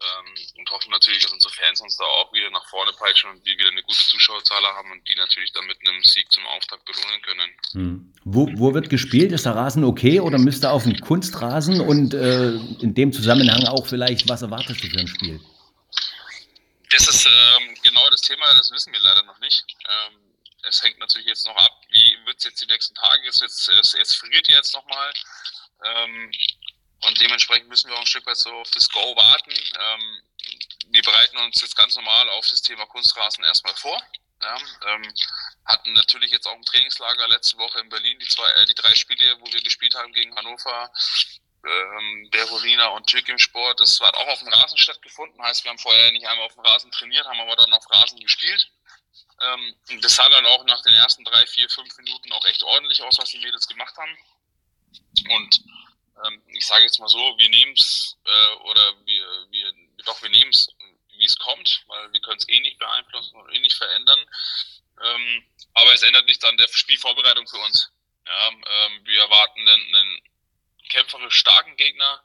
ähm, 0.00 0.34
und 0.58 0.70
hoffen 0.70 0.90
natürlich, 0.90 1.22
dass 1.22 1.32
unsere 1.32 1.52
Fans 1.54 1.80
uns 1.80 1.96
da 1.96 2.04
auch 2.04 2.32
wieder 2.32 2.50
nach 2.50 2.66
vorne 2.68 2.92
peitschen 2.92 3.30
und 3.30 3.44
wir 3.44 3.56
wieder 3.56 3.70
eine 3.70 3.82
gute 3.82 4.02
Zuschauerzahl 4.02 4.62
haben 4.64 4.90
und 4.90 5.08
die 5.08 5.14
natürlich 5.14 5.52
dann 5.52 5.66
mit 5.66 5.78
einem 5.86 6.02
Sieg 6.02 6.30
zum 6.32 6.44
Auftakt 6.46 6.84
belohnen 6.84 7.22
können. 7.22 7.50
Hm. 7.72 8.14
Wo, 8.24 8.48
wo 8.54 8.74
wird 8.74 8.90
gespielt? 8.90 9.32
Ist 9.32 9.46
der 9.46 9.54
Rasen 9.54 9.84
okay 9.84 10.20
oder 10.20 10.38
müsste 10.38 10.70
auf 10.70 10.82
dem 10.82 10.98
Kunstrasen 11.00 11.80
und 11.80 12.12
äh, 12.14 12.54
in 12.80 12.94
dem 12.94 13.12
Zusammenhang 13.12 13.66
auch 13.68 13.86
vielleicht, 13.86 14.28
was 14.28 14.42
erwartest 14.42 14.82
du 14.82 14.88
für 14.88 14.98
ein 14.98 15.08
Spiel? 15.08 15.40
Das 16.90 17.08
ist 17.08 17.26
ähm, 17.26 17.74
genau 17.82 18.08
das 18.10 18.20
Thema, 18.20 18.44
das 18.56 18.70
wissen 18.70 18.92
wir 18.92 19.00
leider 19.00 19.22
noch 19.24 19.38
nicht. 19.40 19.64
Ähm, 19.88 20.23
es 20.68 20.82
hängt 20.82 20.98
natürlich 20.98 21.26
jetzt 21.26 21.46
noch 21.46 21.56
ab, 21.56 21.80
wie 21.90 22.18
wird 22.26 22.38
es 22.38 22.44
jetzt 22.44 22.60
die 22.62 22.66
nächsten 22.66 22.94
Tage, 22.94 23.28
es, 23.28 23.40
jetzt, 23.40 23.68
es, 23.68 23.94
es 23.94 24.14
friert 24.14 24.48
jetzt 24.48 24.74
nochmal. 24.74 25.12
Ähm, 25.84 26.32
und 27.06 27.20
dementsprechend 27.20 27.68
müssen 27.68 27.90
wir 27.90 27.96
auch 27.96 28.00
ein 28.00 28.06
Stück 28.06 28.26
weit 28.26 28.36
so 28.36 28.50
auf 28.52 28.70
das 28.70 28.88
Go 28.88 29.16
warten. 29.16 29.52
Ähm, 29.52 30.22
wir 30.88 31.02
bereiten 31.02 31.36
uns 31.38 31.60
jetzt 31.60 31.76
ganz 31.76 31.96
normal 31.96 32.28
auf 32.30 32.46
das 32.48 32.62
Thema 32.62 32.86
Kunstrasen 32.86 33.44
erstmal 33.44 33.74
vor. 33.74 34.00
Ja, 34.42 34.56
ähm, 34.86 35.14
hatten 35.64 35.92
natürlich 35.94 36.30
jetzt 36.30 36.46
auch 36.46 36.54
ein 36.54 36.64
Trainingslager 36.64 37.28
letzte 37.28 37.56
Woche 37.56 37.80
in 37.80 37.88
Berlin, 37.88 38.18
die 38.18 38.28
zwei, 38.28 38.48
äh, 38.50 38.66
die 38.66 38.74
drei 38.74 38.94
Spiele, 38.94 39.40
wo 39.40 39.52
wir 39.52 39.62
gespielt 39.62 39.94
haben 39.94 40.12
gegen 40.12 40.34
Hannover, 40.36 40.92
ähm, 41.66 42.28
Berolina 42.30 42.88
und 42.88 43.06
Türk 43.06 43.28
im 43.28 43.38
Sport. 43.38 43.80
Das 43.80 44.00
hat 44.00 44.14
auch 44.14 44.28
auf 44.28 44.40
dem 44.40 44.48
Rasen 44.48 44.76
stattgefunden. 44.76 45.42
Heißt, 45.42 45.64
wir 45.64 45.70
haben 45.70 45.78
vorher 45.78 46.12
nicht 46.12 46.26
einmal 46.26 46.46
auf 46.46 46.54
dem 46.54 46.64
Rasen 46.64 46.90
trainiert, 46.90 47.26
haben 47.26 47.40
aber 47.40 47.56
dann 47.56 47.72
auf 47.72 47.90
Rasen 47.90 48.20
gespielt. 48.20 48.70
Ähm, 49.40 50.00
das 50.00 50.14
sah 50.14 50.28
dann 50.28 50.46
auch 50.46 50.64
nach 50.64 50.82
den 50.82 50.94
ersten 50.94 51.24
drei, 51.24 51.46
vier, 51.46 51.68
fünf 51.68 51.96
Minuten 51.98 52.32
auch 52.32 52.44
echt 52.44 52.62
ordentlich 52.62 53.02
aus, 53.02 53.18
was 53.18 53.30
die 53.30 53.38
Mädels 53.38 53.66
gemacht 53.66 53.96
haben. 53.96 54.16
Und 55.30 55.60
ähm, 56.24 56.42
ich 56.48 56.66
sage 56.66 56.84
jetzt 56.84 57.00
mal 57.00 57.08
so, 57.08 57.18
wir 57.38 57.48
nehmen 57.48 57.72
es 57.72 58.16
äh, 58.24 58.54
oder 58.70 58.94
wir, 59.04 59.46
wir, 59.50 59.72
doch, 60.04 60.22
wir 60.22 60.30
nehmen 60.30 60.50
es, 60.50 60.68
wie 61.18 61.24
es 61.24 61.38
kommt, 61.38 61.84
weil 61.88 62.12
wir 62.12 62.20
können 62.20 62.38
es 62.38 62.48
eh 62.48 62.60
nicht 62.60 62.78
beeinflussen 62.78 63.36
und 63.36 63.52
eh 63.52 63.58
nicht 63.58 63.76
verändern. 63.76 64.18
Ähm, 65.02 65.44
aber 65.74 65.92
es 65.92 66.02
ändert 66.02 66.26
nichts 66.26 66.44
an 66.44 66.56
der 66.56 66.68
Spielvorbereitung 66.68 67.46
für 67.48 67.58
uns. 67.58 67.90
Ja, 68.26 68.48
ähm, 68.48 69.00
wir 69.04 69.20
erwarten 69.20 69.60
einen, 69.60 69.94
einen 69.94 70.20
kämpferisch 70.88 71.34
starken 71.34 71.76
Gegner, 71.76 72.22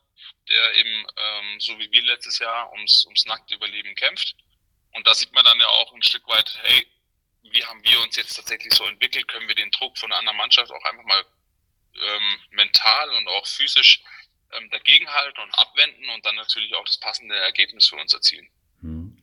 der 0.48 0.76
eben, 0.76 1.08
ähm, 1.18 1.60
so 1.60 1.78
wie 1.80 1.92
wir 1.92 2.02
letztes 2.04 2.40
Jahr, 2.40 2.72
ums, 2.74 3.06
ums 3.06 3.26
nackte 3.26 3.56
Überleben 3.56 3.96
kämpft. 3.96 4.36
Und 4.94 5.06
da 5.08 5.14
sieht 5.14 5.34
man 5.34 5.46
dann 5.46 5.60
ja 5.60 5.68
auch 5.68 5.94
ein 5.94 6.04
Stück 6.04 6.28
weit, 6.28 6.58
hey, 6.64 6.88
wie 7.44 7.64
haben 7.66 7.84
wir 7.84 8.02
uns 8.02 8.16
jetzt 8.16 8.36
tatsächlich 8.36 8.74
so 8.74 8.86
entwickelt? 8.86 9.28
Können 9.28 9.48
wir 9.48 9.56
den 9.56 9.72
Druck 9.72 9.98
von 9.98 10.12
einer 10.12 10.20
anderen 10.20 10.38
Mannschaft 10.38 10.72
auch 10.72 10.84
einfach 10.86 11.06
mal 11.06 11.24
ähm, 11.96 12.40
mental 12.52 13.10
und 13.18 13.28
auch 13.28 13.46
physisch 13.48 14.02
ähm, 14.58 14.70
dagegenhalten 14.70 15.44
und 15.44 15.54
abwenden 15.58 16.10
und 16.16 16.26
dann 16.26 16.36
natürlich 16.36 16.74
auch 16.76 16.86
das 16.86 16.98
passende 16.98 17.36
Ergebnis 17.36 17.88
für 17.88 17.96
uns 17.98 18.14
erzielen. 18.14 18.48
Hm. 18.82 19.18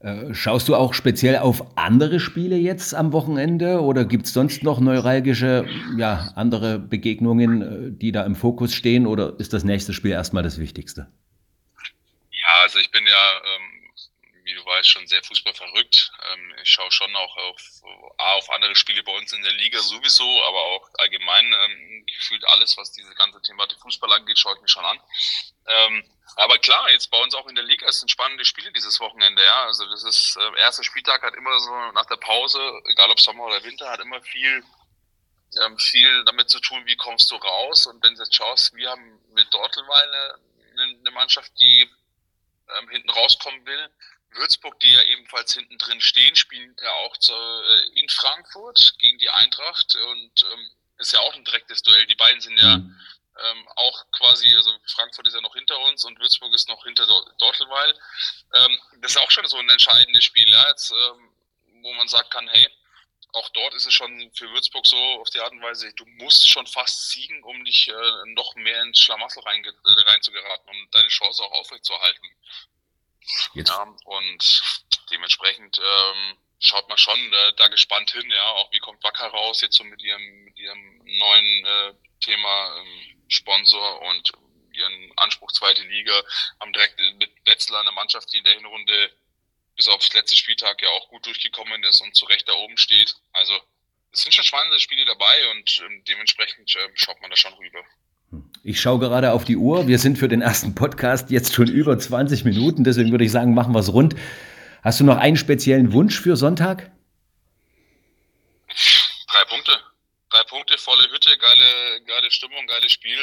Äh, 0.00 0.34
schaust 0.34 0.68
du 0.68 0.74
auch 0.74 0.94
speziell 0.94 1.38
auf 1.38 1.76
andere 1.76 2.18
Spiele 2.18 2.56
jetzt 2.56 2.92
am 2.92 3.12
Wochenende 3.12 3.80
oder 3.80 4.04
gibt 4.04 4.26
es 4.26 4.32
sonst 4.32 4.64
noch 4.64 4.80
neuralgische, 4.80 5.64
ja, 5.96 6.32
andere 6.34 6.80
Begegnungen, 6.80 7.62
äh, 7.62 7.96
die 7.96 8.10
da 8.10 8.24
im 8.24 8.34
Fokus 8.34 8.74
stehen 8.74 9.06
oder 9.06 9.38
ist 9.38 9.52
das 9.52 9.62
nächste 9.62 9.92
Spiel 9.92 10.10
erstmal 10.10 10.42
das 10.42 10.58
Wichtigste? 10.58 11.06
Ja, 12.30 12.62
also 12.62 12.80
ich 12.80 12.90
bin 12.90 13.06
ja 13.06 13.42
ähm, 13.54 13.90
wie 14.52 14.56
du 14.56 14.64
weißt, 14.66 14.88
schon 14.88 15.06
sehr 15.06 15.22
Fußball 15.22 15.54
verrückt. 15.54 16.12
Ähm, 16.30 16.54
ich 16.62 16.70
schaue 16.70 16.90
schon 16.92 17.14
auch 17.16 17.36
auf, 17.36 17.60
auf 18.18 18.50
andere 18.50 18.76
Spiele 18.76 19.02
bei 19.02 19.12
uns 19.12 19.32
in 19.32 19.42
der 19.42 19.52
Liga 19.52 19.80
sowieso, 19.80 20.42
aber 20.44 20.58
auch 20.58 20.90
allgemein 20.98 21.46
ähm, 21.46 22.06
gefühlt 22.06 22.46
alles, 22.48 22.76
was 22.76 22.92
diese 22.92 23.14
ganze 23.14 23.40
Thematik 23.40 23.78
Fußball 23.80 24.12
angeht, 24.12 24.38
schaue 24.38 24.54
ich 24.56 24.60
mir 24.60 24.68
schon 24.68 24.84
an. 24.84 25.00
Ähm, 25.66 26.04
aber 26.36 26.58
klar, 26.58 26.90
jetzt 26.90 27.10
bei 27.10 27.20
uns 27.22 27.34
auch 27.34 27.46
in 27.46 27.54
der 27.54 27.64
Liga 27.64 27.90
sind 27.90 28.10
spannende 28.10 28.44
Spiele 28.44 28.72
dieses 28.72 29.00
Wochenende. 29.00 29.42
Ja, 29.42 29.64
also 29.64 29.86
das 29.86 30.04
ist 30.04 30.36
äh, 30.36 30.60
erster 30.60 30.84
Spieltag 30.84 31.22
hat 31.22 31.34
immer 31.34 31.58
so 31.58 31.92
nach 31.92 32.06
der 32.06 32.16
Pause, 32.16 32.60
egal 32.90 33.10
ob 33.10 33.20
Sommer 33.20 33.44
oder 33.44 33.64
Winter, 33.64 33.90
hat 33.90 34.00
immer 34.00 34.20
viel 34.22 34.62
ähm, 35.64 35.78
viel 35.78 36.24
damit 36.24 36.48
zu 36.48 36.60
tun, 36.60 36.84
wie 36.86 36.96
kommst 36.96 37.30
du 37.30 37.36
raus. 37.36 37.86
Und 37.86 38.02
wenn 38.02 38.14
du 38.14 38.22
jetzt 38.22 38.34
schaust, 38.34 38.74
wir 38.74 38.90
haben 38.90 39.20
mit 39.34 39.52
Dortelweil 39.52 40.38
eine, 40.74 40.98
eine 40.98 41.10
Mannschaft, 41.10 41.52
die 41.58 41.88
ähm, 42.78 42.88
hinten 42.90 43.10
rauskommen 43.10 43.64
will. 43.66 43.90
Würzburg, 44.34 44.78
die 44.80 44.92
ja 44.92 45.02
ebenfalls 45.02 45.54
hinten 45.54 45.78
drin 45.78 46.00
stehen, 46.00 46.36
spielen 46.36 46.74
ja 46.82 46.92
auch 47.04 47.16
zu, 47.18 47.32
äh, 47.32 48.00
in 48.00 48.08
Frankfurt 48.08 48.94
gegen 48.98 49.18
die 49.18 49.30
Eintracht 49.30 49.96
und 49.96 50.44
ähm, 50.52 50.70
ist 50.98 51.12
ja 51.12 51.20
auch 51.20 51.34
ein 51.34 51.44
direktes 51.44 51.82
Duell. 51.82 52.06
Die 52.06 52.14
beiden 52.14 52.40
sind 52.40 52.58
ja 52.58 52.78
mhm. 52.78 52.96
ähm, 53.42 53.68
auch 53.76 54.10
quasi, 54.12 54.54
also 54.56 54.70
Frankfurt 54.86 55.26
ist 55.28 55.34
ja 55.34 55.40
noch 55.40 55.54
hinter 55.54 55.78
uns 55.86 56.04
und 56.04 56.18
Würzburg 56.18 56.54
ist 56.54 56.68
noch 56.68 56.82
hinter 56.84 57.06
Dortelweil. 57.38 57.98
Ähm, 58.54 58.78
das 59.00 59.12
ist 59.12 59.18
auch 59.18 59.30
schon 59.30 59.46
so 59.46 59.58
ein 59.58 59.68
entscheidendes 59.68 60.24
Spiel, 60.24 60.48
ja, 60.48 60.64
jetzt, 60.68 60.90
ähm, 60.92 61.34
wo 61.82 61.92
man 61.94 62.08
sagt 62.08 62.30
kann, 62.30 62.48
hey, 62.48 62.68
auch 63.32 63.48
dort 63.50 63.74
ist 63.74 63.86
es 63.86 63.94
schon 63.94 64.30
für 64.34 64.50
Würzburg 64.50 64.86
so 64.86 64.96
auf 65.20 65.30
die 65.30 65.40
Art 65.40 65.52
und 65.52 65.62
Weise, 65.62 65.92
du 65.94 66.04
musst 66.06 66.48
schon 66.48 66.66
fast 66.66 67.10
siegen, 67.10 67.42
um 67.44 67.64
dich 67.64 67.88
äh, 67.88 68.32
noch 68.34 68.54
mehr 68.56 68.82
ins 68.82 69.00
Schlamassel 69.00 69.42
rein, 69.42 69.64
äh, 69.64 70.00
reinzugeraten, 70.02 70.68
um 70.68 70.90
deine 70.90 71.08
Chance 71.08 71.42
auch 71.42 71.52
aufrechtzuerhalten. 71.52 72.28
Ja, 73.54 73.82
und 74.04 74.62
dementsprechend 75.10 75.78
ähm, 75.78 76.36
schaut 76.58 76.88
man 76.88 76.98
schon 76.98 77.18
äh, 77.32 77.52
da 77.56 77.68
gespannt 77.68 78.10
hin, 78.12 78.30
ja, 78.30 78.46
auch 78.52 78.70
wie 78.72 78.78
kommt 78.78 79.02
Wacker 79.02 79.26
raus 79.28 79.60
jetzt 79.60 79.76
so 79.76 79.84
mit 79.84 80.02
ihrem, 80.02 80.44
mit 80.44 80.58
ihrem 80.58 81.02
neuen 81.04 81.66
äh, 81.66 81.94
Thema 82.20 82.76
ähm, 82.78 83.24
Sponsor 83.28 84.02
und 84.02 84.32
ihren 84.72 85.12
Anspruch 85.16 85.52
zweite 85.52 85.82
Liga, 85.82 86.22
haben 86.60 86.72
direkt 86.72 86.98
mit 86.98 87.30
Wetzlar 87.44 87.80
eine 87.80 87.92
Mannschaft, 87.92 88.32
die 88.32 88.38
in 88.38 88.44
der 88.44 88.54
Hinrunde 88.54 89.12
bis 89.76 89.88
aufs 89.88 90.12
letzte 90.12 90.36
Spieltag 90.36 90.80
ja 90.82 90.88
auch 90.90 91.08
gut 91.08 91.26
durchgekommen 91.26 91.82
ist 91.84 92.00
und 92.00 92.14
zu 92.14 92.24
Recht 92.26 92.48
da 92.48 92.52
oben 92.54 92.76
steht. 92.76 93.14
Also 93.32 93.58
es 94.12 94.22
sind 94.22 94.34
schon 94.34 94.44
spannende 94.44 94.80
Spiele 94.80 95.04
dabei 95.04 95.50
und 95.50 95.80
ähm, 95.84 96.04
dementsprechend 96.04 96.74
äh, 96.76 96.90
schaut 96.94 97.20
man 97.20 97.30
da 97.30 97.36
schon 97.36 97.54
rüber. 97.54 97.84
Ich 98.64 98.80
schaue 98.80 99.00
gerade 99.00 99.32
auf 99.32 99.44
die 99.44 99.56
Uhr. 99.56 99.88
Wir 99.88 99.98
sind 99.98 100.18
für 100.18 100.28
den 100.28 100.40
ersten 100.40 100.74
Podcast 100.74 101.30
jetzt 101.30 101.52
schon 101.52 101.68
über 101.68 101.98
20 101.98 102.44
Minuten. 102.44 102.84
Deswegen 102.84 103.10
würde 103.10 103.24
ich 103.24 103.32
sagen, 103.32 103.54
machen 103.54 103.74
wir 103.74 103.80
es 103.80 103.92
rund. 103.92 104.14
Hast 104.82 105.00
du 105.00 105.04
noch 105.04 105.16
einen 105.16 105.36
speziellen 105.36 105.92
Wunsch 105.92 106.20
für 106.20 106.36
Sonntag? 106.36 106.90
Drei 109.26 109.44
Punkte. 109.48 109.72
Drei 110.30 110.44
Punkte, 110.44 110.78
volle 110.78 111.10
Hütte, 111.10 111.36
geile, 111.38 112.00
geile 112.06 112.30
Stimmung, 112.30 112.66
geiles 112.68 112.92
Spiel. 112.92 113.18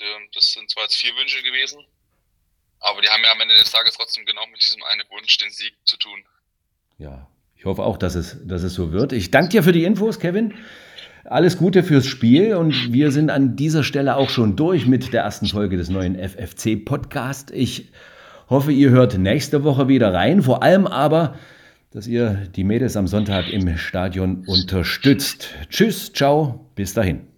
Ähm, 0.00 0.28
das 0.34 0.52
sind 0.52 0.70
zwar 0.70 0.84
jetzt 0.84 0.96
vier 0.96 1.14
Wünsche 1.16 1.42
gewesen, 1.42 1.84
aber 2.80 3.00
die 3.00 3.08
haben 3.08 3.22
ja 3.24 3.32
am 3.32 3.40
Ende 3.40 3.54
des 3.54 3.70
Tages 3.70 3.94
trotzdem 3.94 4.24
genau 4.24 4.46
mit 4.46 4.60
diesem 4.60 4.82
einen 4.84 5.02
Wunsch 5.10 5.36
den 5.38 5.50
Sieg 5.50 5.74
zu 5.84 5.96
tun. 5.96 6.24
Ja, 6.98 7.28
ich 7.56 7.64
hoffe 7.64 7.82
auch, 7.82 7.96
dass 7.96 8.14
es, 8.14 8.36
dass 8.44 8.62
es 8.62 8.74
so 8.74 8.92
wird. 8.92 9.12
Ich 9.12 9.30
danke 9.30 9.50
dir 9.50 9.62
für 9.62 9.72
die 9.72 9.84
Infos, 9.84 10.20
Kevin. 10.20 10.54
Alles 11.24 11.56
Gute 11.56 11.84
fürs 11.84 12.06
Spiel 12.06 12.54
und 12.54 12.92
wir 12.92 13.12
sind 13.12 13.30
an 13.30 13.54
dieser 13.54 13.84
Stelle 13.84 14.16
auch 14.16 14.28
schon 14.28 14.56
durch 14.56 14.88
mit 14.88 15.12
der 15.12 15.22
ersten 15.22 15.46
Folge 15.46 15.76
des 15.76 15.88
neuen 15.88 16.16
FFC 16.16 16.84
Podcast. 16.84 17.52
Ich 17.52 17.92
hoffe, 18.50 18.72
ihr 18.72 18.90
hört 18.90 19.16
nächste 19.18 19.62
Woche 19.62 19.86
wieder 19.86 20.12
rein. 20.12 20.42
Vor 20.42 20.64
allem 20.64 20.86
aber, 20.86 21.36
dass 21.92 22.08
ihr 22.08 22.48
die 22.56 22.64
Mädels 22.64 22.96
am 22.96 23.06
Sonntag 23.06 23.52
im 23.52 23.76
Stadion 23.76 24.44
unterstützt. 24.48 25.50
Tschüss, 25.70 26.12
ciao, 26.12 26.66
bis 26.74 26.92
dahin. 26.92 27.31